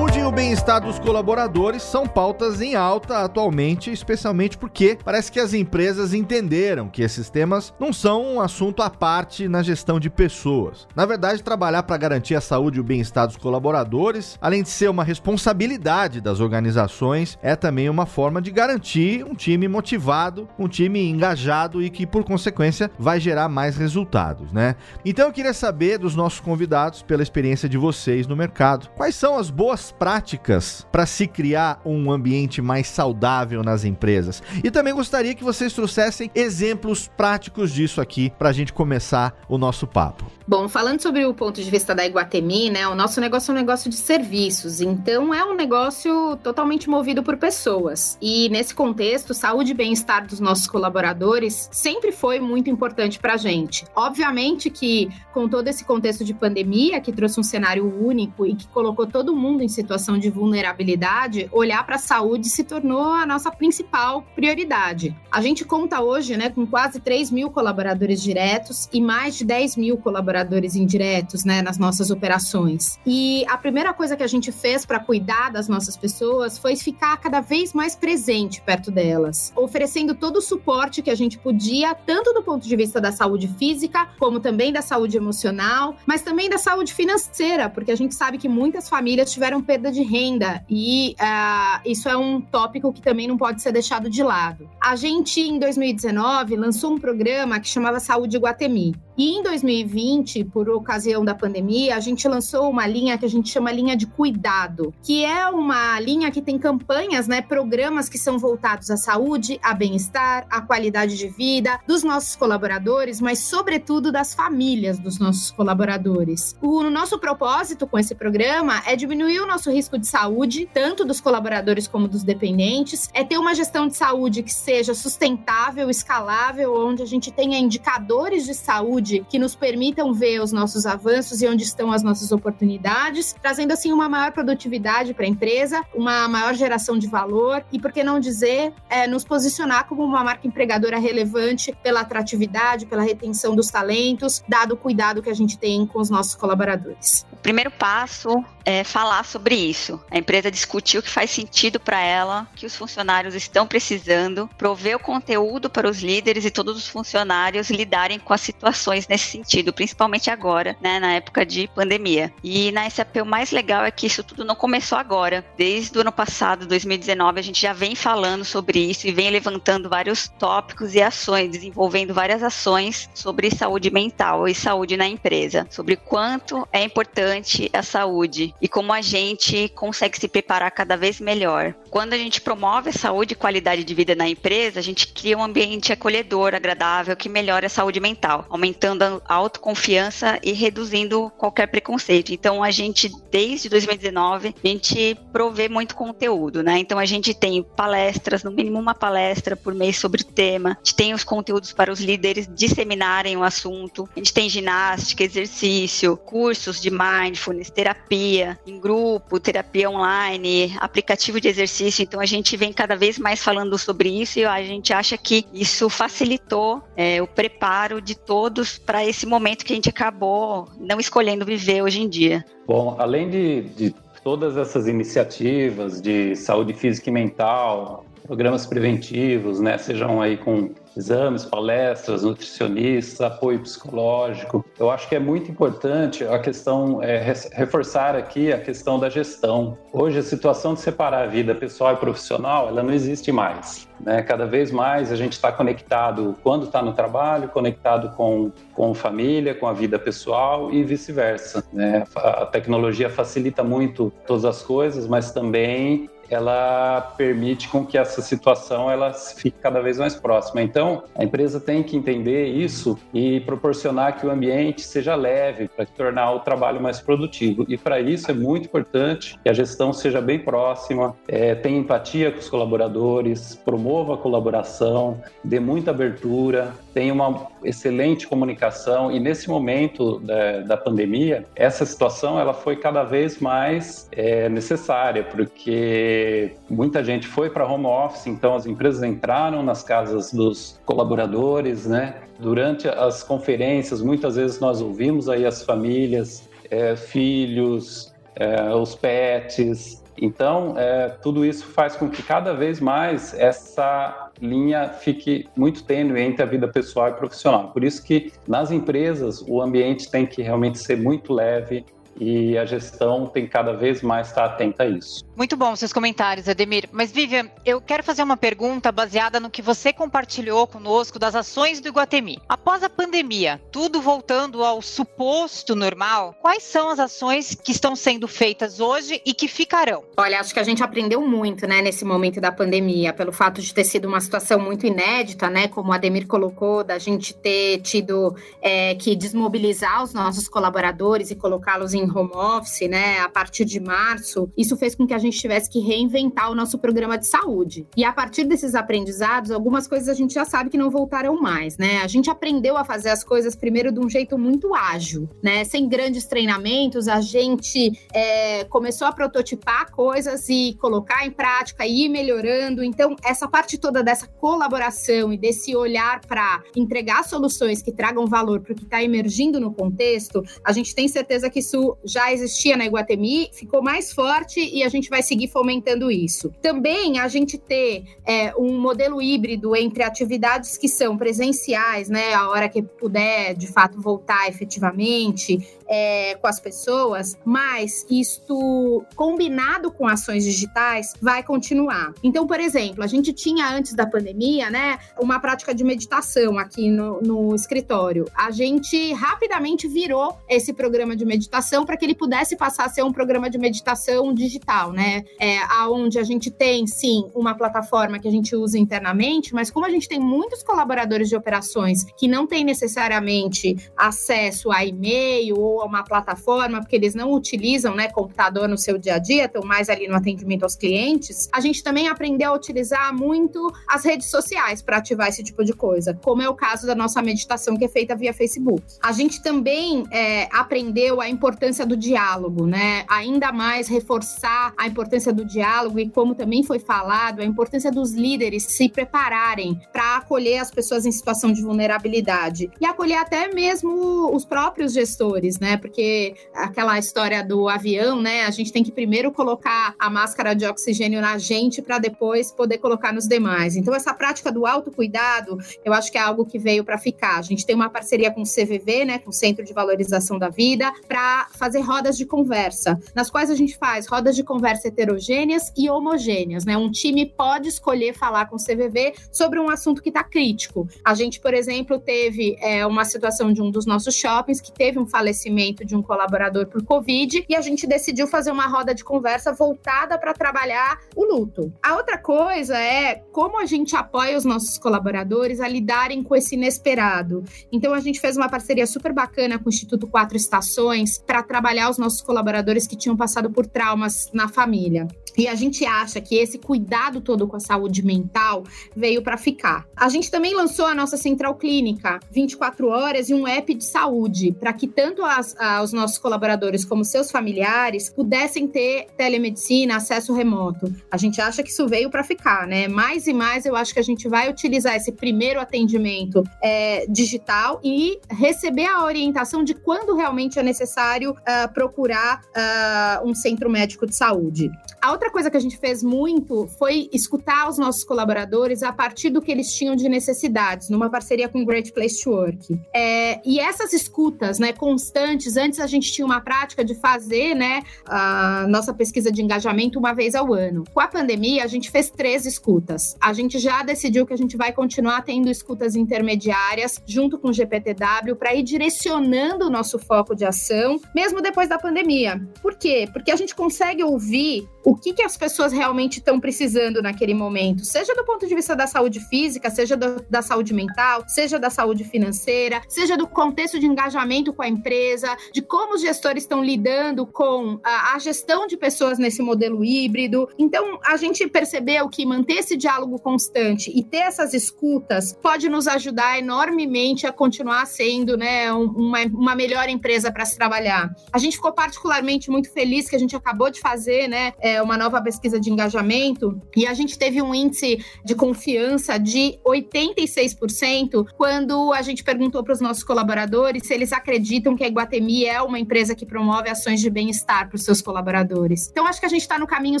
Bem-estar 0.32 0.80
dos 0.80 0.98
colaboradores 0.98 1.82
são 1.82 2.06
pautas 2.06 2.60
em 2.60 2.74
alta 2.74 3.18
atualmente, 3.18 3.92
especialmente 3.92 4.56
porque 4.56 4.98
parece 5.04 5.30
que 5.30 5.38
as 5.38 5.52
empresas 5.52 6.14
entenderam 6.14 6.88
que 6.88 7.02
esses 7.02 7.28
temas 7.28 7.72
não 7.78 7.92
são 7.92 8.34
um 8.34 8.40
assunto 8.40 8.82
à 8.82 8.88
parte 8.88 9.46
na 9.46 9.62
gestão 9.62 10.00
de 10.00 10.08
pessoas. 10.08 10.86
Na 10.96 11.04
verdade, 11.04 11.42
trabalhar 11.42 11.82
para 11.82 11.96
garantir 11.96 12.34
a 12.34 12.40
saúde 12.40 12.78
e 12.78 12.80
o 12.80 12.84
bem-estar 12.84 13.26
dos 13.26 13.36
colaboradores, 13.36 14.38
além 14.40 14.62
de 14.62 14.70
ser 14.70 14.88
uma 14.88 15.04
responsabilidade 15.04 16.20
das 16.20 16.40
organizações, 16.40 17.38
é 17.42 17.54
também 17.54 17.88
uma 17.88 18.06
forma 18.06 18.40
de 18.40 18.50
garantir 18.50 19.24
um 19.24 19.34
time 19.34 19.68
motivado, 19.68 20.48
um 20.58 20.68
time 20.68 21.08
engajado 21.08 21.82
e 21.82 21.90
que, 21.90 22.06
por 22.06 22.24
consequência, 22.24 22.90
vai 22.98 23.20
gerar 23.20 23.48
mais 23.48 23.76
resultados, 23.76 24.52
né? 24.52 24.76
Então 25.04 25.26
eu 25.26 25.32
queria 25.32 25.52
saber 25.52 25.98
dos 25.98 26.16
nossos 26.16 26.40
convidados, 26.40 27.02
pela 27.02 27.22
experiência 27.22 27.68
de 27.68 27.76
vocês 27.76 28.26
no 28.26 28.36
mercado, 28.36 28.88
quais 28.96 29.14
são 29.14 29.36
as 29.36 29.50
boas 29.50 29.81
práticas 29.90 30.52
dicas 30.52 30.86
para 30.90 31.06
se 31.06 31.26
criar 31.26 31.80
um 31.84 32.10
ambiente 32.10 32.60
mais 32.60 32.86
saudável 32.86 33.62
nas 33.62 33.84
empresas. 33.84 34.42
E 34.62 34.70
também 34.70 34.92
gostaria 34.92 35.34
que 35.34 35.44
vocês 35.44 35.72
trouxessem 35.72 36.30
exemplos 36.34 37.08
práticos 37.16 37.72
disso 37.72 38.00
aqui 38.00 38.30
para 38.38 38.50
a 38.50 38.52
gente 38.52 38.72
começar 38.72 39.34
o 39.48 39.56
nosso 39.56 39.86
papo. 39.86 40.26
Bom, 40.52 40.68
falando 40.68 41.00
sobre 41.00 41.24
o 41.24 41.32
ponto 41.32 41.62
de 41.62 41.70
vista 41.70 41.94
da 41.94 42.04
Iguatemi, 42.04 42.68
né, 42.68 42.86
o 42.86 42.94
nosso 42.94 43.18
negócio 43.22 43.50
é 43.50 43.54
um 43.54 43.56
negócio 43.56 43.88
de 43.88 43.96
serviços, 43.96 44.82
então 44.82 45.32
é 45.32 45.42
um 45.42 45.54
negócio 45.54 46.36
totalmente 46.42 46.90
movido 46.90 47.22
por 47.22 47.38
pessoas. 47.38 48.18
E 48.20 48.50
nesse 48.50 48.74
contexto, 48.74 49.32
saúde 49.32 49.70
e 49.70 49.74
bem-estar 49.74 50.26
dos 50.26 50.40
nossos 50.40 50.66
colaboradores 50.66 51.70
sempre 51.72 52.12
foi 52.12 52.38
muito 52.38 52.68
importante 52.68 53.18
para 53.18 53.32
a 53.32 53.36
gente. 53.38 53.86
Obviamente 53.96 54.68
que 54.68 55.08
com 55.32 55.48
todo 55.48 55.68
esse 55.68 55.86
contexto 55.86 56.22
de 56.22 56.34
pandemia, 56.34 57.00
que 57.00 57.12
trouxe 57.12 57.40
um 57.40 57.42
cenário 57.42 57.86
único 57.86 58.44
e 58.44 58.54
que 58.54 58.68
colocou 58.68 59.06
todo 59.06 59.34
mundo 59.34 59.62
em 59.62 59.68
situação 59.68 60.18
de 60.18 60.28
vulnerabilidade, 60.28 61.48
olhar 61.50 61.82
para 61.86 61.96
a 61.96 61.98
saúde 61.98 62.50
se 62.50 62.62
tornou 62.62 63.14
a 63.14 63.24
nossa 63.24 63.50
principal 63.50 64.22
prioridade. 64.34 65.16
A 65.30 65.40
gente 65.40 65.64
conta 65.64 66.02
hoje 66.02 66.36
né, 66.36 66.50
com 66.50 66.66
quase 66.66 67.00
3 67.00 67.30
mil 67.30 67.50
colaboradores 67.50 68.22
diretos 68.22 68.86
e 68.92 69.00
mais 69.00 69.38
de 69.38 69.46
10 69.46 69.78
mil 69.78 69.96
colaboradores 69.96 70.41
indiretos 70.74 71.44
né, 71.44 71.62
nas 71.62 71.78
nossas 71.78 72.10
operações. 72.10 72.98
E 73.06 73.44
a 73.48 73.56
primeira 73.56 73.92
coisa 73.92 74.16
que 74.16 74.22
a 74.22 74.26
gente 74.26 74.50
fez 74.52 74.84
para 74.84 74.98
cuidar 74.98 75.50
das 75.50 75.68
nossas 75.68 75.96
pessoas 75.96 76.58
foi 76.58 76.76
ficar 76.76 77.16
cada 77.18 77.40
vez 77.40 77.72
mais 77.72 77.94
presente 77.94 78.60
perto 78.60 78.90
delas, 78.90 79.52
oferecendo 79.56 80.14
todo 80.14 80.36
o 80.36 80.42
suporte 80.42 81.02
que 81.02 81.10
a 81.10 81.14
gente 81.14 81.38
podia, 81.38 81.94
tanto 81.94 82.32
do 82.32 82.42
ponto 82.42 82.66
de 82.66 82.76
vista 82.76 83.00
da 83.00 83.12
saúde 83.12 83.48
física, 83.58 84.08
como 84.18 84.40
também 84.40 84.72
da 84.72 84.82
saúde 84.82 85.16
emocional, 85.16 85.96
mas 86.06 86.22
também 86.22 86.48
da 86.48 86.58
saúde 86.58 86.92
financeira, 86.92 87.68
porque 87.68 87.92
a 87.92 87.96
gente 87.96 88.14
sabe 88.14 88.38
que 88.38 88.48
muitas 88.48 88.88
famílias 88.88 89.32
tiveram 89.32 89.62
perda 89.62 89.90
de 89.90 90.02
renda 90.02 90.64
e 90.68 91.14
uh, 91.20 91.80
isso 91.84 92.08
é 92.08 92.16
um 92.16 92.40
tópico 92.40 92.92
que 92.92 93.00
também 93.00 93.26
não 93.26 93.36
pode 93.36 93.62
ser 93.62 93.72
deixado 93.72 94.08
de 94.08 94.22
lado. 94.22 94.68
A 94.80 94.96
gente, 94.96 95.40
em 95.40 95.58
2019, 95.58 96.56
lançou 96.56 96.92
um 96.92 96.98
programa 96.98 97.60
que 97.60 97.68
chamava 97.68 98.00
Saúde 98.00 98.38
Guatemi. 98.38 98.94
E 99.16 99.36
em 99.36 99.42
2020, 99.42 100.44
por 100.44 100.70
ocasião 100.70 101.24
da 101.24 101.34
pandemia, 101.34 101.96
a 101.96 102.00
gente 102.00 102.26
lançou 102.26 102.70
uma 102.70 102.86
linha 102.86 103.18
que 103.18 103.26
a 103.26 103.28
gente 103.28 103.50
chama 103.50 103.70
linha 103.70 103.94
de 103.94 104.06
cuidado, 104.06 104.94
que 105.02 105.24
é 105.24 105.46
uma 105.48 106.00
linha 106.00 106.30
que 106.30 106.40
tem 106.40 106.58
campanhas, 106.58 107.28
né, 107.28 107.42
programas 107.42 108.08
que 108.08 108.18
são 108.18 108.38
voltados 108.38 108.90
à 108.90 108.96
saúde, 108.96 109.60
a 109.62 109.74
bem-estar, 109.74 110.46
à 110.50 110.62
qualidade 110.62 111.18
de 111.18 111.28
vida 111.28 111.78
dos 111.86 112.02
nossos 112.02 112.36
colaboradores, 112.36 113.20
mas 113.20 113.40
sobretudo 113.40 114.10
das 114.10 114.34
famílias 114.34 114.98
dos 114.98 115.18
nossos 115.18 115.50
colaboradores. 115.50 116.56
O 116.62 116.82
nosso 116.84 117.18
propósito 117.18 117.86
com 117.86 117.98
esse 117.98 118.14
programa 118.14 118.82
é 118.86 118.96
diminuir 118.96 119.40
o 119.40 119.46
nosso 119.46 119.70
risco 119.70 119.98
de 119.98 120.06
saúde, 120.06 120.68
tanto 120.72 121.04
dos 121.04 121.20
colaboradores 121.20 121.86
como 121.86 122.08
dos 122.08 122.22
dependentes, 122.22 123.10
é 123.12 123.22
ter 123.22 123.36
uma 123.36 123.54
gestão 123.54 123.86
de 123.86 123.96
saúde 123.96 124.42
que 124.42 124.52
seja 124.52 124.94
sustentável, 124.94 125.90
escalável, 125.90 126.74
onde 126.74 127.02
a 127.02 127.06
gente 127.06 127.30
tenha 127.30 127.58
indicadores 127.58 128.46
de 128.46 128.54
saúde 128.54 129.01
que 129.28 129.38
nos 129.38 129.54
permitam 129.54 130.12
ver 130.12 130.40
os 130.40 130.52
nossos 130.52 130.86
avanços 130.86 131.42
e 131.42 131.46
onde 131.46 131.62
estão 131.62 131.92
as 131.92 132.02
nossas 132.02 132.32
oportunidades, 132.32 133.34
trazendo 133.40 133.72
assim 133.72 133.92
uma 133.92 134.08
maior 134.08 134.32
produtividade 134.32 135.14
para 135.14 135.24
a 135.24 135.28
empresa, 135.28 135.82
uma 135.94 136.28
maior 136.28 136.54
geração 136.54 136.98
de 136.98 137.06
valor 137.06 137.64
e, 137.72 137.78
por 137.78 137.92
que 137.92 138.02
não 138.02 138.20
dizer, 138.20 138.72
é, 138.88 139.06
nos 139.06 139.24
posicionar 139.24 139.86
como 139.86 140.04
uma 140.04 140.22
marca 140.22 140.46
empregadora 140.46 140.98
relevante 140.98 141.74
pela 141.82 142.00
atratividade, 142.00 142.86
pela 142.86 143.02
retenção 143.02 143.54
dos 143.54 143.68
talentos, 143.68 144.42
dado 144.48 144.74
o 144.74 144.76
cuidado 144.76 145.22
que 145.22 145.30
a 145.30 145.34
gente 145.34 145.58
tem 145.58 145.86
com 145.86 146.00
os 146.00 146.10
nossos 146.10 146.34
colaboradores. 146.34 147.26
O 147.32 147.36
primeiro 147.36 147.70
passo 147.70 148.44
é 148.64 148.84
falar 148.84 149.24
sobre 149.24 149.54
isso. 149.54 150.00
A 150.10 150.18
empresa 150.18 150.50
discutir 150.50 150.98
o 150.98 151.02
que 151.02 151.10
faz 151.10 151.30
sentido 151.30 151.80
para 151.80 152.00
ela, 152.00 152.46
que 152.54 152.66
os 152.66 152.76
funcionários 152.76 153.34
estão 153.34 153.66
precisando, 153.66 154.48
prover 154.56 154.96
o 154.96 155.00
conteúdo 155.00 155.68
para 155.68 155.88
os 155.88 156.00
líderes 156.00 156.44
e 156.44 156.50
todos 156.50 156.76
os 156.76 156.86
funcionários 156.86 157.70
lidarem 157.70 158.18
com 158.18 158.32
as 158.32 158.40
situações 158.40 158.91
nesse 159.08 159.30
sentido, 159.30 159.72
principalmente 159.72 160.30
agora, 160.30 160.76
né, 160.80 160.98
na 160.98 161.14
época 161.14 161.44
de 161.44 161.68
pandemia. 161.68 162.32
E 162.42 162.70
na 162.72 162.88
SAP 162.88 163.16
o 163.16 163.26
mais 163.26 163.50
legal 163.50 163.84
é 163.84 163.90
que 163.90 164.06
isso 164.06 164.22
tudo 164.22 164.44
não 164.44 164.54
começou 164.54 164.98
agora. 164.98 165.44
Desde 165.56 165.96
o 165.96 166.00
ano 166.00 166.12
passado, 166.12 166.66
2019, 166.66 167.40
a 167.40 167.42
gente 167.42 167.60
já 167.60 167.72
vem 167.72 167.94
falando 167.94 168.44
sobre 168.44 168.78
isso 168.78 169.06
e 169.06 169.12
vem 169.12 169.30
levantando 169.30 169.88
vários 169.88 170.28
tópicos 170.38 170.94
e 170.94 171.02
ações, 171.02 171.50
desenvolvendo 171.50 172.14
várias 172.14 172.42
ações 172.42 173.08
sobre 173.14 173.50
saúde 173.50 173.90
mental 173.90 174.48
e 174.48 174.54
saúde 174.54 174.96
na 174.96 175.06
empresa, 175.06 175.66
sobre 175.70 175.96
quanto 175.96 176.66
é 176.72 176.82
importante 176.82 177.70
a 177.72 177.82
saúde 177.82 178.54
e 178.60 178.68
como 178.68 178.92
a 178.92 179.00
gente 179.00 179.68
consegue 179.70 180.18
se 180.18 180.28
preparar 180.28 180.70
cada 180.70 180.96
vez 180.96 181.20
melhor. 181.20 181.74
Quando 181.90 182.12
a 182.12 182.18
gente 182.18 182.40
promove 182.40 182.90
a 182.90 182.92
saúde 182.92 183.32
e 183.32 183.36
qualidade 183.36 183.84
de 183.84 183.94
vida 183.94 184.14
na 184.14 184.28
empresa, 184.28 184.80
a 184.80 184.82
gente 184.82 185.08
cria 185.08 185.36
um 185.36 185.42
ambiente 185.42 185.92
acolhedor, 185.92 186.54
agradável, 186.54 187.16
que 187.16 187.28
melhora 187.28 187.66
a 187.66 187.70
saúde 187.70 188.00
mental, 188.00 188.46
aumentando 188.48 188.81
a 188.88 189.34
autoconfiança 189.34 190.38
e 190.42 190.52
reduzindo 190.52 191.30
qualquer 191.36 191.66
preconceito. 191.66 192.32
Então, 192.32 192.62
a 192.62 192.70
gente, 192.70 193.10
desde 193.30 193.68
2019, 193.68 194.54
a 194.62 194.68
gente 194.68 195.16
provê 195.32 195.68
muito 195.68 195.94
conteúdo, 195.94 196.62
né? 196.62 196.78
Então, 196.78 196.98
a 196.98 197.04
gente 197.04 197.34
tem 197.34 197.62
palestras, 197.62 198.42
no 198.42 198.50
mínimo 198.50 198.78
uma 198.78 198.94
palestra 198.94 199.56
por 199.56 199.74
mês 199.74 199.98
sobre 199.98 200.22
o 200.22 200.24
tema, 200.24 200.70
a 200.70 200.74
gente 200.84 200.94
tem 200.94 201.14
os 201.14 201.24
conteúdos 201.24 201.72
para 201.72 201.92
os 201.92 202.00
líderes 202.00 202.48
disseminarem 202.52 203.36
o 203.36 203.42
assunto, 203.42 204.08
a 204.14 204.18
gente 204.18 204.32
tem 204.32 204.48
ginástica, 204.48 205.24
exercício, 205.24 206.16
cursos 206.16 206.80
de 206.80 206.90
mindfulness, 206.90 207.70
terapia 207.70 208.58
em 208.66 208.78
grupo, 208.78 209.40
terapia 209.40 209.90
online, 209.90 210.76
aplicativo 210.80 211.40
de 211.40 211.48
exercício. 211.48 212.02
Então, 212.02 212.20
a 212.20 212.26
gente 212.26 212.56
vem 212.56 212.72
cada 212.72 212.96
vez 212.96 213.18
mais 213.18 213.42
falando 213.42 213.78
sobre 213.78 214.08
isso 214.08 214.38
e 214.38 214.44
a 214.44 214.62
gente 214.62 214.92
acha 214.92 215.16
que 215.16 215.46
isso 215.52 215.88
facilitou 215.88 216.82
é, 216.96 217.22
o 217.22 217.26
preparo 217.26 218.00
de 218.00 218.14
todos 218.14 218.71
para 218.78 219.04
esse 219.04 219.26
momento 219.26 219.64
que 219.64 219.72
a 219.72 219.76
gente 219.76 219.88
acabou 219.88 220.68
não 220.78 220.98
escolhendo 220.98 221.44
viver 221.44 221.82
hoje 221.82 222.00
em 222.00 222.08
dia. 222.08 222.44
Bom, 222.66 222.96
além 222.98 223.28
de, 223.30 223.62
de 223.62 223.94
todas 224.22 224.56
essas 224.56 224.86
iniciativas 224.86 226.00
de 226.00 226.36
saúde 226.36 226.72
física 226.72 227.10
e 227.10 227.12
mental, 227.12 228.04
programas 228.26 228.66
preventivos, 228.66 229.60
né, 229.60 229.78
sejam 229.78 230.20
aí 230.20 230.36
com 230.36 230.70
exames, 230.96 231.44
palestras, 231.44 232.22
nutricionistas, 232.22 233.20
apoio 233.20 233.60
psicológico. 233.60 234.64
Eu 234.78 234.90
acho 234.90 235.08
que 235.08 235.14
é 235.14 235.18
muito 235.18 235.50
importante 235.50 236.24
a 236.24 236.38
questão, 236.38 237.02
é, 237.02 237.34
reforçar 237.52 238.14
aqui 238.14 238.52
a 238.52 238.58
questão 238.58 238.98
da 238.98 239.08
gestão. 239.08 239.78
Hoje, 239.92 240.18
a 240.18 240.22
situação 240.22 240.74
de 240.74 240.80
separar 240.80 241.24
a 241.24 241.26
vida 241.26 241.54
pessoal 241.54 241.94
e 241.94 241.96
profissional, 241.96 242.68
ela 242.68 242.82
não 242.82 242.92
existe 242.92 243.32
mais. 243.32 243.88
Né? 244.00 244.22
Cada 244.22 244.46
vez 244.46 244.70
mais 244.70 245.12
a 245.12 245.16
gente 245.16 245.32
está 245.32 245.52
conectado 245.52 246.36
quando 246.42 246.66
está 246.66 246.82
no 246.82 246.92
trabalho, 246.92 247.48
conectado 247.48 248.14
com, 248.16 248.50
com 248.74 248.92
família, 248.94 249.54
com 249.54 249.66
a 249.66 249.72
vida 249.72 249.98
pessoal 249.98 250.72
e 250.72 250.82
vice-versa. 250.82 251.64
Né? 251.72 252.04
A 252.16 252.46
tecnologia 252.46 253.08
facilita 253.08 253.62
muito 253.62 254.12
todas 254.26 254.44
as 254.44 254.62
coisas, 254.62 255.06
mas 255.06 255.30
também 255.30 256.10
ela 256.34 257.00
permite 257.16 257.68
com 257.68 257.84
que 257.84 257.98
essa 257.98 258.22
situação 258.22 258.90
ela 258.90 259.12
fique 259.12 259.58
cada 259.60 259.80
vez 259.80 259.98
mais 259.98 260.14
próxima. 260.14 260.62
Então, 260.62 261.04
a 261.14 261.24
empresa 261.24 261.60
tem 261.60 261.82
que 261.82 261.96
entender 261.96 262.46
isso 262.46 262.98
e 263.12 263.40
proporcionar 263.40 264.18
que 264.18 264.26
o 264.26 264.30
ambiente 264.30 264.82
seja 264.82 265.14
leve 265.14 265.68
para 265.68 265.86
tornar 265.86 266.32
o 266.32 266.40
trabalho 266.40 266.80
mais 266.80 267.00
produtivo. 267.00 267.64
E 267.68 267.76
para 267.76 268.00
isso 268.00 268.30
é 268.30 268.34
muito 268.34 268.66
importante 268.66 269.38
que 269.42 269.48
a 269.48 269.52
gestão 269.52 269.92
seja 269.92 270.20
bem 270.20 270.38
próxima, 270.38 271.14
é, 271.28 271.54
tenha 271.54 271.78
empatia 271.78 272.30
com 272.30 272.38
os 272.38 272.48
colaboradores, 272.48 273.54
promova 273.64 274.14
a 274.14 274.16
colaboração, 274.16 275.20
dê 275.44 275.60
muita 275.60 275.90
abertura, 275.90 276.72
tenha 276.94 277.12
uma 277.12 277.51
excelente 277.64 278.26
comunicação. 278.26 279.10
E 279.10 279.20
nesse 279.20 279.48
momento 279.48 280.18
da, 280.20 280.60
da 280.60 280.76
pandemia, 280.76 281.44
essa 281.54 281.84
situação 281.84 282.38
ela 282.38 282.54
foi 282.54 282.76
cada 282.76 283.02
vez 283.02 283.38
mais 283.38 284.08
é, 284.12 284.48
necessária, 284.48 285.24
porque 285.24 286.52
muita 286.68 287.02
gente 287.04 287.26
foi 287.26 287.50
para 287.50 287.66
home 287.66 287.86
office, 287.86 288.26
então 288.26 288.54
as 288.54 288.66
empresas 288.66 289.02
entraram 289.02 289.62
nas 289.62 289.82
casas 289.82 290.32
dos 290.32 290.80
colaboradores, 290.84 291.86
né? 291.86 292.16
Durante 292.38 292.88
as 292.88 293.22
conferências, 293.22 294.02
muitas 294.02 294.36
vezes 294.36 294.58
nós 294.58 294.80
ouvimos 294.80 295.28
aí 295.28 295.46
as 295.46 295.62
famílias, 295.62 296.48
é, 296.70 296.96
filhos, 296.96 298.12
é, 298.34 298.74
os 298.74 298.94
pets. 298.94 300.01
Então, 300.20 300.74
é, 300.76 301.08
tudo 301.22 301.44
isso 301.44 301.66
faz 301.66 301.96
com 301.96 302.08
que 302.08 302.22
cada 302.22 302.52
vez 302.52 302.80
mais 302.80 303.34
essa 303.34 304.30
linha 304.40 304.88
fique 304.88 305.48
muito 305.56 305.84
tênue 305.84 306.20
entre 306.20 306.42
a 306.42 306.46
vida 306.46 306.68
pessoal 306.68 307.08
e 307.08 307.12
profissional. 307.12 307.70
Por 307.70 307.82
isso 307.82 308.04
que 308.04 308.32
nas 308.46 308.70
empresas 308.70 309.42
o 309.46 309.60
ambiente 309.62 310.10
tem 310.10 310.26
que 310.26 310.42
realmente 310.42 310.78
ser 310.78 310.96
muito 310.96 311.32
leve, 311.32 311.84
e 312.18 312.56
a 312.58 312.64
gestão 312.64 313.26
tem 313.26 313.46
cada 313.46 313.72
vez 313.72 314.02
mais 314.02 314.28
estar 314.28 314.44
atenta 314.44 314.84
a 314.84 314.88
isso. 314.88 315.24
Muito 315.36 315.56
bom 315.56 315.74
seus 315.74 315.92
comentários, 315.92 316.48
Ademir. 316.48 316.88
Mas, 316.92 317.10
Vivian, 317.10 317.48
eu 317.64 317.80
quero 317.80 318.02
fazer 318.02 318.22
uma 318.22 318.36
pergunta 318.36 318.92
baseada 318.92 319.40
no 319.40 319.50
que 319.50 319.62
você 319.62 319.92
compartilhou 319.92 320.66
conosco 320.66 321.18
das 321.18 321.34
ações 321.34 321.80
do 321.80 321.88
Iguatemi. 321.88 322.38
Após 322.48 322.82
a 322.82 322.90
pandemia, 322.90 323.60
tudo 323.70 324.00
voltando 324.00 324.62
ao 324.62 324.82
suposto 324.82 325.74
normal, 325.74 326.34
quais 326.40 326.62
são 326.62 326.90
as 326.90 326.98
ações 326.98 327.54
que 327.54 327.72
estão 327.72 327.96
sendo 327.96 328.28
feitas 328.28 328.78
hoje 328.78 329.20
e 329.24 329.32
que 329.32 329.48
ficarão? 329.48 330.04
Olha, 330.16 330.38
acho 330.38 330.52
que 330.52 330.60
a 330.60 330.64
gente 330.64 330.82
aprendeu 330.82 331.20
muito, 331.26 331.66
né, 331.66 331.80
nesse 331.80 332.04
momento 332.04 332.40
da 332.40 332.52
pandemia, 332.52 333.12
pelo 333.12 333.32
fato 333.32 333.60
de 333.60 333.72
ter 333.72 333.84
sido 333.84 334.06
uma 334.06 334.20
situação 334.20 334.58
muito 334.58 334.86
inédita, 334.86 335.48
né, 335.48 335.68
como 335.68 335.90
o 335.90 335.92
Ademir 335.92 336.26
colocou, 336.26 336.84
da 336.84 336.98
gente 336.98 337.34
ter 337.34 337.80
tido 337.80 338.36
é, 338.60 338.94
que 338.94 339.16
desmobilizar 339.16 340.02
os 340.02 340.12
nossos 340.12 340.48
colaboradores 340.48 341.30
e 341.30 341.34
colocá-los 341.34 341.94
em 341.94 342.01
home 342.10 342.32
office, 342.34 342.88
né, 342.88 343.20
a 343.20 343.28
partir 343.28 343.64
de 343.64 343.80
março. 343.80 344.50
Isso 344.56 344.76
fez 344.76 344.94
com 344.94 345.06
que 345.06 345.14
a 345.14 345.18
gente 345.18 345.38
tivesse 345.38 345.70
que 345.70 345.80
reinventar 345.80 346.50
o 346.50 346.54
nosso 346.54 346.78
programa 346.78 347.18
de 347.18 347.26
saúde. 347.26 347.86
E 347.96 348.04
a 348.04 348.12
partir 348.12 348.44
desses 348.44 348.74
aprendizados, 348.74 349.50
algumas 349.50 349.86
coisas 349.86 350.08
a 350.08 350.14
gente 350.14 350.34
já 350.34 350.44
sabe 350.44 350.70
que 350.70 350.78
não 350.78 350.90
voltarão 350.90 351.40
mais, 351.40 351.76
né? 351.78 351.98
A 352.02 352.06
gente 352.06 352.30
aprendeu 352.30 352.76
a 352.76 352.84
fazer 352.84 353.10
as 353.10 353.22
coisas 353.24 353.54
primeiro 353.54 353.92
de 353.92 354.00
um 354.00 354.08
jeito 354.08 354.38
muito 354.38 354.74
ágil, 354.74 355.28
né? 355.42 355.64
Sem 355.64 355.88
grandes 355.88 356.26
treinamentos, 356.26 357.08
a 357.08 357.20
gente 357.20 357.92
é, 358.12 358.64
começou 358.64 359.06
a 359.06 359.12
prototipar 359.12 359.90
coisas 359.90 360.48
e 360.48 360.76
colocar 360.80 361.26
em 361.26 361.30
prática 361.30 361.86
e 361.86 362.04
ir 362.04 362.08
melhorando. 362.08 362.82
Então, 362.82 363.16
essa 363.24 363.48
parte 363.48 363.78
toda 363.78 364.02
dessa 364.02 364.26
colaboração 364.26 365.32
e 365.32 365.36
desse 365.36 365.74
olhar 365.76 366.20
para 366.20 366.62
entregar 366.76 367.24
soluções 367.24 367.82
que 367.82 367.92
tragam 367.92 368.26
valor 368.26 368.60
para 368.60 368.72
o 368.72 368.76
que 368.76 368.84
está 368.84 369.02
emergindo 369.02 369.60
no 369.60 369.72
contexto, 369.72 370.42
a 370.64 370.72
gente 370.72 370.94
tem 370.94 371.08
certeza 371.08 371.50
que 371.50 371.60
isso 371.60 371.91
já 372.04 372.32
existia 372.32 372.76
na 372.76 372.86
Iguatemi, 372.86 373.50
ficou 373.52 373.82
mais 373.82 374.12
forte 374.12 374.60
e 374.60 374.82
a 374.82 374.88
gente 374.88 375.08
vai 375.08 375.22
seguir 375.22 375.48
fomentando 375.48 376.10
isso. 376.10 376.52
Também 376.60 377.18
a 377.18 377.28
gente 377.28 377.58
ter 377.58 378.04
é, 378.26 378.54
um 378.56 378.78
modelo 378.78 379.20
híbrido 379.20 379.74
entre 379.76 380.02
atividades 380.02 380.76
que 380.76 380.88
são 380.88 381.16
presenciais, 381.16 382.08
né, 382.08 382.34
a 382.34 382.48
hora 382.48 382.68
que 382.68 382.82
puder 382.82 383.54
de 383.54 383.66
fato 383.66 384.00
voltar 384.00 384.48
efetivamente, 384.48 385.58
é, 385.92 386.36
com 386.36 386.46
as 386.46 386.58
pessoas, 386.58 387.36
mas 387.44 388.06
isto 388.10 389.04
combinado 389.14 389.92
com 389.92 390.06
ações 390.06 390.42
digitais 390.42 391.12
vai 391.20 391.42
continuar. 391.42 392.14
Então, 392.22 392.46
por 392.46 392.58
exemplo, 392.58 393.04
a 393.04 393.06
gente 393.06 393.30
tinha 393.30 393.68
antes 393.68 393.92
da 393.92 394.06
pandemia, 394.06 394.70
né, 394.70 394.98
uma 395.20 395.38
prática 395.38 395.74
de 395.74 395.84
meditação 395.84 396.58
aqui 396.58 396.90
no, 396.90 397.20
no 397.20 397.54
escritório. 397.54 398.24
A 398.34 398.50
gente 398.50 399.12
rapidamente 399.12 399.86
virou 399.86 400.38
esse 400.48 400.72
programa 400.72 401.14
de 401.14 401.26
meditação 401.26 401.81
para 401.84 401.96
que 401.96 402.04
ele 402.04 402.14
pudesse 402.14 402.56
passar 402.56 402.86
a 402.86 402.88
ser 402.88 403.02
um 403.02 403.12
programa 403.12 403.48
de 403.48 403.58
meditação 403.58 404.32
digital, 404.32 404.92
né, 404.92 405.24
é, 405.38 405.58
aonde 405.70 406.18
a 406.18 406.22
gente 406.22 406.50
tem 406.50 406.86
sim 406.86 407.30
uma 407.34 407.54
plataforma 407.54 408.18
que 408.18 408.28
a 408.28 408.30
gente 408.30 408.54
usa 408.54 408.78
internamente, 408.78 409.54
mas 409.54 409.70
como 409.70 409.86
a 409.86 409.90
gente 409.90 410.08
tem 410.08 410.20
muitos 410.20 410.62
colaboradores 410.62 411.28
de 411.28 411.36
operações 411.36 412.04
que 412.16 412.28
não 412.28 412.46
têm 412.46 412.64
necessariamente 412.64 413.76
acesso 413.96 414.70
a 414.70 414.84
e-mail 414.84 415.58
ou 415.58 415.80
a 415.82 415.84
uma 415.84 416.02
plataforma, 416.04 416.80
porque 416.80 416.96
eles 416.96 417.14
não 417.14 417.32
utilizam 417.32 417.94
né, 417.94 418.08
computador 418.08 418.68
no 418.68 418.78
seu 418.78 418.98
dia 418.98 419.14
a 419.14 419.18
dia, 419.18 419.44
estão 419.46 419.62
mais 419.62 419.88
ali 419.88 420.08
no 420.08 420.16
atendimento 420.16 420.62
aos 420.62 420.76
clientes, 420.76 421.48
a 421.52 421.60
gente 421.60 421.82
também 421.82 422.08
aprendeu 422.08 422.50
a 422.50 422.54
utilizar 422.54 423.14
muito 423.14 423.72
as 423.88 424.04
redes 424.04 424.30
sociais 424.30 424.82
para 424.82 424.98
ativar 424.98 425.28
esse 425.28 425.42
tipo 425.42 425.64
de 425.64 425.72
coisa, 425.72 426.18
como 426.22 426.42
é 426.42 426.48
o 426.48 426.54
caso 426.54 426.86
da 426.86 426.94
nossa 426.94 427.22
meditação 427.22 427.76
que 427.76 427.84
é 427.84 427.88
feita 427.88 428.14
via 428.14 428.32
Facebook. 428.32 428.82
A 429.02 429.12
gente 429.12 429.42
também 429.42 430.04
é, 430.10 430.48
aprendeu 430.52 431.20
a 431.20 431.28
importância 431.28 431.71
do 431.80 431.96
diálogo, 431.96 432.66
né? 432.66 433.04
Ainda 433.08 433.50
mais 433.50 433.88
reforçar 433.88 434.74
a 434.76 434.86
importância 434.86 435.32
do 435.32 435.44
diálogo 435.44 435.98
e 435.98 436.08
como 436.08 436.34
também 436.34 436.62
foi 436.62 436.78
falado, 436.78 437.40
a 437.40 437.44
importância 437.44 437.90
dos 437.90 438.12
líderes 438.12 438.64
se 438.64 438.88
prepararem 438.88 439.80
para 439.92 440.16
acolher 440.16 440.58
as 440.58 440.70
pessoas 440.70 441.06
em 441.06 441.12
situação 441.12 441.52
de 441.52 441.62
vulnerabilidade 441.62 442.70
e 442.80 442.86
acolher 442.86 443.16
até 443.16 443.52
mesmo 443.52 444.34
os 444.34 444.44
próprios 444.44 444.92
gestores, 444.92 445.58
né? 445.58 445.76
Porque 445.76 446.34
aquela 446.54 446.98
história 446.98 447.42
do 447.42 447.68
avião, 447.68 448.20
né? 448.20 448.44
A 448.44 448.50
gente 448.50 448.72
tem 448.72 448.84
que 448.84 448.92
primeiro 448.92 449.32
colocar 449.32 449.94
a 449.98 450.10
máscara 450.10 450.54
de 450.54 450.66
oxigênio 450.66 451.20
na 451.20 451.38
gente 451.38 451.80
para 451.80 451.98
depois 451.98 452.52
poder 452.52 452.78
colocar 452.78 453.12
nos 453.12 453.26
demais. 453.26 453.76
Então, 453.76 453.94
essa 453.94 454.12
prática 454.12 454.52
do 454.52 454.66
autocuidado, 454.66 455.58
eu 455.84 455.92
acho 455.92 456.10
que 456.10 456.18
é 456.18 456.20
algo 456.20 456.44
que 456.44 456.58
veio 456.58 456.84
para 456.84 456.98
ficar. 456.98 457.38
A 457.38 457.42
gente 457.42 457.64
tem 457.64 457.74
uma 457.74 457.88
parceria 457.88 458.30
com 458.30 458.42
o 458.42 458.44
CVV, 458.44 459.04
né? 459.04 459.18
Com 459.18 459.30
o 459.30 459.32
Centro 459.32 459.64
de 459.64 459.72
Valorização 459.72 460.38
da 460.38 460.48
Vida, 460.48 460.92
para 461.06 461.46
fazer 461.62 461.80
rodas 461.80 462.16
de 462.16 462.26
conversa, 462.26 462.98
nas 463.14 463.30
quais 463.30 463.48
a 463.48 463.54
gente 463.54 463.78
faz 463.78 464.08
rodas 464.08 464.34
de 464.34 464.42
conversa 464.42 464.88
heterogêneas 464.88 465.72
e 465.76 465.88
homogêneas, 465.88 466.64
né? 466.64 466.76
Um 466.76 466.90
time 466.90 467.24
pode 467.24 467.68
escolher 467.68 468.14
falar 468.14 468.46
com 468.46 468.56
o 468.56 468.58
CVV 468.58 469.14
sobre 469.30 469.60
um 469.60 469.70
assunto 469.70 470.02
que 470.02 470.08
está 470.08 470.24
crítico. 470.24 470.88
A 471.04 471.14
gente, 471.14 471.38
por 471.38 471.54
exemplo, 471.54 472.00
teve 472.00 472.56
é, 472.60 472.84
uma 472.84 473.04
situação 473.04 473.52
de 473.52 473.62
um 473.62 473.70
dos 473.70 473.86
nossos 473.86 474.12
shoppings 474.12 474.60
que 474.60 474.72
teve 474.72 474.98
um 474.98 475.06
falecimento 475.06 475.84
de 475.84 475.94
um 475.94 476.02
colaborador 476.02 476.66
por 476.66 476.84
Covid 476.84 477.44
e 477.48 477.54
a 477.54 477.60
gente 477.60 477.86
decidiu 477.86 478.26
fazer 478.26 478.50
uma 478.50 478.66
roda 478.66 478.92
de 478.92 479.04
conversa 479.04 479.52
voltada 479.52 480.18
para 480.18 480.34
trabalhar 480.34 480.98
o 481.14 481.24
luto. 481.24 481.72
A 481.80 481.94
outra 481.94 482.18
coisa 482.18 482.76
é 482.76 483.22
como 483.30 483.60
a 483.60 483.66
gente 483.66 483.94
apoia 483.94 484.36
os 484.36 484.44
nossos 484.44 484.78
colaboradores 484.78 485.60
a 485.60 485.68
lidarem 485.68 486.24
com 486.24 486.34
esse 486.34 486.56
inesperado. 486.56 487.44
Então, 487.70 487.94
a 487.94 488.00
gente 488.00 488.18
fez 488.18 488.36
uma 488.36 488.48
parceria 488.48 488.84
super 488.84 489.12
bacana 489.12 489.60
com 489.60 489.66
o 489.66 489.68
Instituto 489.68 490.08
Quatro 490.08 490.36
Estações 490.36 491.22
para 491.24 491.51
trabalhar 491.52 491.90
os 491.90 491.98
nossos 491.98 492.22
colaboradores 492.22 492.86
que 492.86 492.96
tinham 492.96 493.14
passado 493.14 493.50
por 493.50 493.66
traumas 493.66 494.30
na 494.32 494.48
família. 494.48 495.06
E 495.36 495.46
a 495.46 495.54
gente 495.54 495.84
acha 495.84 496.18
que 496.18 496.36
esse 496.36 496.58
cuidado 496.58 497.20
todo 497.20 497.46
com 497.46 497.56
a 497.56 497.60
saúde 497.60 498.02
mental 498.02 498.64
veio 498.96 499.22
para 499.22 499.36
ficar. 499.36 499.86
A 499.94 500.08
gente 500.08 500.30
também 500.30 500.54
lançou 500.54 500.86
a 500.86 500.94
nossa 500.94 501.18
central 501.18 501.54
clínica, 501.56 502.20
24 502.30 502.88
horas 502.88 503.28
e 503.28 503.34
um 503.34 503.46
app 503.46 503.74
de 503.74 503.84
saúde, 503.84 504.52
para 504.52 504.72
que 504.72 504.86
tanto 504.86 505.22
as, 505.22 505.54
a, 505.58 505.82
os 505.82 505.92
nossos 505.92 506.16
colaboradores 506.16 506.86
como 506.86 507.04
seus 507.04 507.30
familiares 507.30 508.08
pudessem 508.08 508.66
ter 508.66 509.08
telemedicina, 509.16 509.96
acesso 509.96 510.32
remoto. 510.32 510.90
A 511.10 511.18
gente 511.18 511.38
acha 511.38 511.62
que 511.62 511.70
isso 511.70 511.86
veio 511.86 512.08
para 512.08 512.24
ficar, 512.24 512.66
né? 512.66 512.88
Mais 512.88 513.26
e 513.26 513.34
mais 513.34 513.66
eu 513.66 513.76
acho 513.76 513.92
que 513.92 514.00
a 514.00 514.04
gente 514.04 514.26
vai 514.26 514.48
utilizar 514.48 514.96
esse 514.96 515.12
primeiro 515.12 515.60
atendimento 515.60 516.42
é, 516.62 517.06
digital 517.06 517.78
e 517.84 518.18
receber 518.30 518.86
a 518.86 519.04
orientação 519.04 519.62
de 519.62 519.74
quando 519.74 520.16
realmente 520.16 520.58
é 520.58 520.62
necessário 520.62 521.34
uh, 521.42 521.72
procurar 521.72 522.40
uh, 522.40 523.28
um 523.28 523.34
centro 523.34 523.70
médico 523.70 524.06
de 524.06 524.14
saúde. 524.14 524.70
A 525.00 525.10
outra 525.10 525.30
coisa 525.30 525.50
que 525.50 525.56
a 525.56 525.60
gente 525.60 525.76
fez 525.76 526.02
muito 526.02 526.68
foi 526.78 527.08
escutar 527.12 527.68
os 527.68 527.76
nossos 527.76 528.04
colaboradores 528.04 528.82
a 528.82 528.92
partir 528.92 529.30
do 529.30 529.42
que 529.42 529.50
eles 529.50 529.72
tinham 529.74 529.96
de 529.96 530.08
necessidades, 530.08 530.88
numa 530.88 531.10
parceria 531.10 531.48
com 531.48 531.62
o 531.62 531.66
Great 531.66 531.92
Place 531.92 532.22
to 532.22 532.30
Work. 532.30 532.80
É, 532.94 533.40
e 533.44 533.58
essas 533.58 533.92
escutas, 533.92 534.58
né, 534.58 534.72
constantes, 534.72 535.56
antes 535.56 535.80
a 535.80 535.86
gente 535.86 536.12
tinha 536.12 536.24
uma 536.24 536.40
prática 536.40 536.84
de 536.84 536.94
fazer, 536.94 537.54
né, 537.54 537.82
a 538.06 538.66
nossa 538.68 538.94
pesquisa 538.94 539.32
de 539.32 539.42
engajamento 539.42 539.98
uma 539.98 540.12
vez 540.12 540.34
ao 540.34 540.54
ano. 540.54 540.84
Com 540.92 541.00
a 541.00 541.08
pandemia, 541.08 541.64
a 541.64 541.66
gente 541.66 541.90
fez 541.90 542.08
três 542.10 542.46
escutas. 542.46 543.16
A 543.20 543.32
gente 543.32 543.58
já 543.58 543.82
decidiu 543.82 544.24
que 544.24 544.32
a 544.32 544.38
gente 544.38 544.56
vai 544.56 544.72
continuar 544.72 545.22
tendo 545.22 545.50
escutas 545.50 545.96
intermediárias 545.96 547.02
junto 547.06 547.38
com 547.38 547.48
o 547.48 547.52
GPTW 547.52 548.36
para 548.38 548.54
ir 548.54 548.62
direcionando 548.62 549.66
o 549.66 549.70
nosso 549.70 549.98
foco 549.98 550.34
de 550.34 550.44
ação, 550.44 551.00
mesmo 551.22 551.40
depois 551.40 551.68
da 551.68 551.78
pandemia. 551.78 552.40
Por 552.60 552.74
quê? 552.74 553.08
Porque 553.12 553.30
a 553.30 553.36
gente 553.36 553.54
consegue 553.54 554.02
ouvir 554.02 554.68
o 554.84 554.96
que, 554.96 555.12
que 555.12 555.22
as 555.22 555.36
pessoas 555.36 555.72
realmente 555.72 556.18
estão 556.18 556.40
precisando 556.40 557.02
naquele 557.02 557.34
momento, 557.34 557.84
seja 557.84 558.14
do 558.14 558.24
ponto 558.24 558.46
de 558.46 558.54
vista 558.54 558.74
da 558.74 558.86
saúde 558.86 559.20
física, 559.20 559.70
seja 559.70 559.96
do, 559.96 560.22
da 560.28 560.42
saúde 560.42 560.74
mental, 560.74 561.24
seja 561.28 561.58
da 561.58 561.70
saúde 561.70 562.04
financeira, 562.04 562.82
seja 562.88 563.16
do 563.16 563.26
contexto 563.26 563.78
de 563.78 563.86
engajamento 563.86 564.52
com 564.52 564.62
a 564.62 564.68
empresa, 564.68 565.36
de 565.52 565.62
como 565.62 565.94
os 565.94 566.00
gestores 566.00 566.42
estão 566.44 566.62
lidando 566.62 567.26
com 567.26 567.78
a, 567.82 568.14
a 568.14 568.18
gestão 568.18 568.66
de 568.66 568.76
pessoas 568.76 569.18
nesse 569.18 569.42
modelo 569.42 569.84
híbrido. 569.84 570.48
Então, 570.58 570.98
a 571.04 571.16
gente 571.16 571.46
percebeu 571.48 572.08
que 572.08 572.26
manter 572.26 572.54
esse 572.54 572.76
diálogo 572.76 573.18
constante 573.18 573.90
e 573.94 574.02
ter 574.02 574.18
essas 574.18 574.54
escutas 574.54 575.32
pode 575.32 575.68
nos 575.68 575.86
ajudar 575.86 576.38
enormemente 576.38 577.26
a 577.26 577.32
continuar 577.32 577.86
sendo 577.86 578.36
né, 578.36 578.72
uma, 578.72 579.20
uma 579.26 579.54
melhor 579.54 579.88
empresa 579.88 580.32
para 580.32 580.44
se 580.44 580.56
trabalhar. 580.56 581.14
A 581.32 581.38
gente 581.38 581.56
ficou 581.56 581.72
particularmente 581.72 582.50
muito 582.50 582.72
feliz 582.72 583.08
que 583.08 583.16
a 583.16 583.18
gente 583.18 583.36
acabou 583.36 583.70
de 583.70 583.80
fazer 583.80 584.28
né, 584.28 584.52
é, 584.60 584.71
uma 584.80 584.96
nova 584.96 585.20
pesquisa 585.20 585.60
de 585.60 585.70
engajamento 585.70 586.60
e 586.76 586.86
a 586.86 586.94
gente 586.94 587.18
teve 587.18 587.42
um 587.42 587.54
índice 587.54 588.02
de 588.24 588.34
confiança 588.34 589.18
de 589.18 589.58
86% 589.66 591.26
quando 591.36 591.92
a 591.92 592.00
gente 592.02 592.22
perguntou 592.24 592.62
para 592.62 592.72
os 592.72 592.80
nossos 592.80 593.02
colaboradores 593.02 593.86
se 593.86 593.92
eles 593.92 594.12
acreditam 594.12 594.76
que 594.76 594.84
a 594.84 594.88
Iguatemi 594.88 595.44
é 595.44 595.60
uma 595.60 595.78
empresa 595.78 596.14
que 596.14 596.24
promove 596.24 596.68
ações 596.68 597.00
de 597.00 597.10
bem-estar 597.10 597.68
para 597.68 597.76
os 597.76 597.82
seus 597.82 598.00
colaboradores. 598.00 598.88
Então, 598.90 599.06
acho 599.06 599.20
que 599.20 599.26
a 599.26 599.28
gente 599.28 599.42
está 599.42 599.58
no 599.58 599.66
caminho 599.66 600.00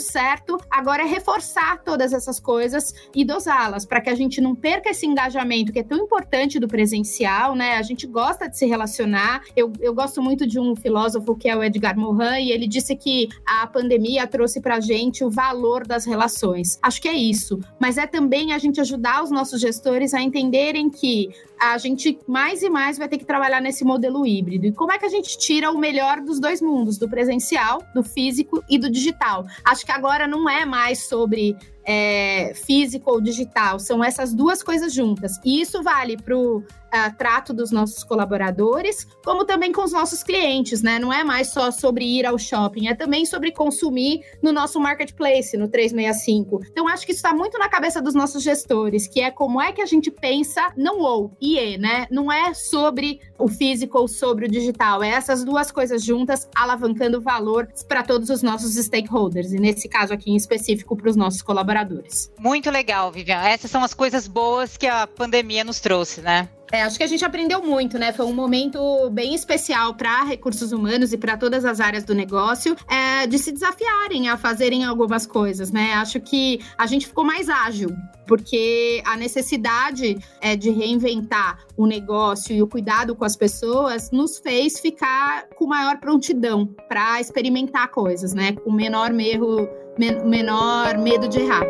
certo. 0.00 0.58
Agora 0.70 1.02
é 1.02 1.06
reforçar 1.06 1.82
todas 1.82 2.12
essas 2.12 2.38
coisas 2.40 2.94
e 3.14 3.24
dosá-las 3.24 3.84
para 3.84 4.00
que 4.00 4.10
a 4.10 4.14
gente 4.14 4.40
não 4.40 4.54
perca 4.54 4.90
esse 4.90 5.06
engajamento 5.06 5.72
que 5.72 5.80
é 5.80 5.82
tão 5.82 5.98
importante 5.98 6.58
do 6.58 6.68
presencial, 6.68 7.54
né? 7.54 7.76
A 7.76 7.82
gente 7.82 8.06
gosta 8.06 8.48
de 8.48 8.56
se 8.56 8.66
relacionar. 8.66 9.42
Eu, 9.56 9.72
eu 9.80 9.94
gosto 9.94 10.22
muito 10.22 10.46
de 10.46 10.58
um 10.58 10.74
filósofo 10.76 11.34
que 11.36 11.48
é 11.48 11.56
o 11.56 11.62
Edgar 11.62 11.98
Morin 11.98 12.44
e 12.44 12.52
ele 12.52 12.66
disse 12.66 12.94
que 12.96 13.28
a 13.46 13.66
pandemia 13.66 14.26
trouxe 14.26 14.60
para 14.62 14.76
a 14.76 14.80
gente 14.80 15.24
o 15.24 15.30
valor 15.30 15.86
das 15.86 16.06
relações. 16.06 16.78
Acho 16.80 17.02
que 17.02 17.08
é 17.08 17.12
isso. 17.12 17.60
Mas 17.78 17.98
é 17.98 18.06
também 18.06 18.52
a 18.52 18.58
gente 18.58 18.80
ajudar 18.80 19.22
os 19.22 19.30
nossos 19.30 19.60
gestores 19.60 20.14
a 20.14 20.22
entenderem 20.22 20.88
que 20.88 21.28
a 21.60 21.76
gente 21.78 22.18
mais 22.26 22.62
e 22.62 22.70
mais 22.70 22.98
vai 22.98 23.08
ter 23.08 23.18
que 23.18 23.24
trabalhar 23.24 23.60
nesse 23.60 23.84
modelo 23.84 24.26
híbrido. 24.26 24.66
E 24.66 24.72
como 24.72 24.92
é 24.92 24.98
que 24.98 25.04
a 25.04 25.08
gente 25.08 25.36
tira 25.38 25.70
o 25.70 25.78
melhor 25.78 26.20
dos 26.20 26.40
dois 26.40 26.60
mundos, 26.60 26.98
do 26.98 27.08
presencial, 27.08 27.82
do 27.94 28.02
físico 28.02 28.62
e 28.68 28.78
do 28.78 28.90
digital? 28.90 29.44
Acho 29.64 29.84
que 29.84 29.92
agora 29.92 30.26
não 30.26 30.48
é 30.48 30.64
mais 30.64 31.06
sobre 31.08 31.56
é, 31.84 32.52
físico 32.54 33.10
ou 33.10 33.20
digital, 33.20 33.78
são 33.78 34.02
essas 34.02 34.32
duas 34.32 34.62
coisas 34.62 34.92
juntas. 34.92 35.38
E 35.44 35.60
isso 35.60 35.82
vale 35.82 36.16
para 36.16 36.36
o 36.36 36.58
uh, 36.58 37.16
trato 37.16 37.52
dos 37.52 37.70
nossos 37.70 38.04
colaboradores, 38.04 39.06
como 39.24 39.44
também 39.44 39.72
com 39.72 39.82
os 39.82 39.92
nossos 39.92 40.22
clientes, 40.22 40.82
né? 40.82 40.98
Não 40.98 41.12
é 41.12 41.24
mais 41.24 41.48
só 41.48 41.70
sobre 41.70 42.04
ir 42.04 42.26
ao 42.26 42.38
shopping, 42.38 42.88
é 42.88 42.94
também 42.94 43.24
sobre 43.26 43.50
consumir 43.50 44.20
no 44.42 44.52
nosso 44.52 44.78
marketplace, 44.78 45.56
no 45.56 45.68
365. 45.68 46.60
Então, 46.70 46.86
acho 46.88 47.04
que 47.04 47.12
isso 47.12 47.18
está 47.18 47.34
muito 47.34 47.58
na 47.58 47.68
cabeça 47.68 48.00
dos 48.00 48.14
nossos 48.14 48.42
gestores, 48.42 49.06
que 49.06 49.20
é 49.20 49.30
como 49.30 49.60
é 49.60 49.72
que 49.72 49.82
a 49.82 49.86
gente 49.86 50.10
pensa, 50.10 50.72
não 50.76 51.00
ou, 51.00 51.36
IE, 51.40 51.78
né? 51.78 52.06
Não 52.10 52.30
é 52.30 52.54
sobre 52.54 53.20
o 53.38 53.48
físico 53.48 53.98
ou 53.98 54.06
sobre 54.06 54.46
o 54.46 54.50
digital, 54.50 55.02
é 55.02 55.08
essas 55.08 55.44
duas 55.44 55.72
coisas 55.72 56.04
juntas 56.04 56.48
alavancando 56.54 57.20
valor 57.20 57.68
para 57.88 58.02
todos 58.02 58.30
os 58.30 58.42
nossos 58.42 58.74
stakeholders, 58.74 59.52
e 59.52 59.58
nesse 59.58 59.88
caso 59.88 60.12
aqui 60.12 60.30
em 60.30 60.36
específico 60.36 60.96
para 60.96 61.10
os 61.10 61.16
nossos 61.16 61.42
colaboradores 61.42 61.71
colaboradores. 61.72 62.30
Muito 62.38 62.70
legal, 62.70 63.10
Vivian. 63.10 63.42
Essas 63.42 63.70
são 63.70 63.82
as 63.82 63.94
coisas 63.94 64.28
boas 64.28 64.76
que 64.76 64.86
a 64.86 65.06
pandemia 65.06 65.64
nos 65.64 65.80
trouxe, 65.80 66.20
né? 66.20 66.48
É, 66.72 66.82
acho 66.84 66.96
que 66.96 67.04
a 67.04 67.06
gente 67.06 67.22
aprendeu 67.22 67.62
muito, 67.62 67.98
né? 67.98 68.14
Foi 68.14 68.24
um 68.24 68.32
momento 68.32 69.10
bem 69.10 69.34
especial 69.34 69.94
para 69.94 70.24
recursos 70.24 70.72
humanos 70.72 71.12
e 71.12 71.18
para 71.18 71.36
todas 71.36 71.66
as 71.66 71.80
áreas 71.80 72.02
do 72.02 72.14
negócio 72.14 72.74
é, 72.88 73.26
de 73.26 73.38
se 73.38 73.52
desafiarem 73.52 74.30
a 74.30 74.38
fazerem 74.38 74.82
algumas 74.82 75.26
coisas, 75.26 75.70
né? 75.70 75.92
Acho 75.92 76.18
que 76.18 76.60
a 76.78 76.86
gente 76.86 77.06
ficou 77.06 77.24
mais 77.24 77.50
ágil, 77.50 77.94
porque 78.26 79.02
a 79.04 79.18
necessidade 79.18 80.16
é, 80.40 80.56
de 80.56 80.70
reinventar 80.70 81.58
o 81.76 81.86
negócio 81.86 82.56
e 82.56 82.62
o 82.62 82.66
cuidado 82.66 83.14
com 83.14 83.26
as 83.26 83.36
pessoas 83.36 84.10
nos 84.10 84.38
fez 84.38 84.80
ficar 84.80 85.44
com 85.54 85.66
maior 85.66 85.98
prontidão 85.98 86.66
para 86.88 87.20
experimentar 87.20 87.88
coisas, 87.88 88.32
né? 88.32 88.52
Com 88.52 88.72
menor 88.72 89.12
erro, 89.20 89.68
men 89.98 90.24
menor 90.24 90.96
medo 90.98 91.28
de 91.28 91.40
errar. 91.40 91.66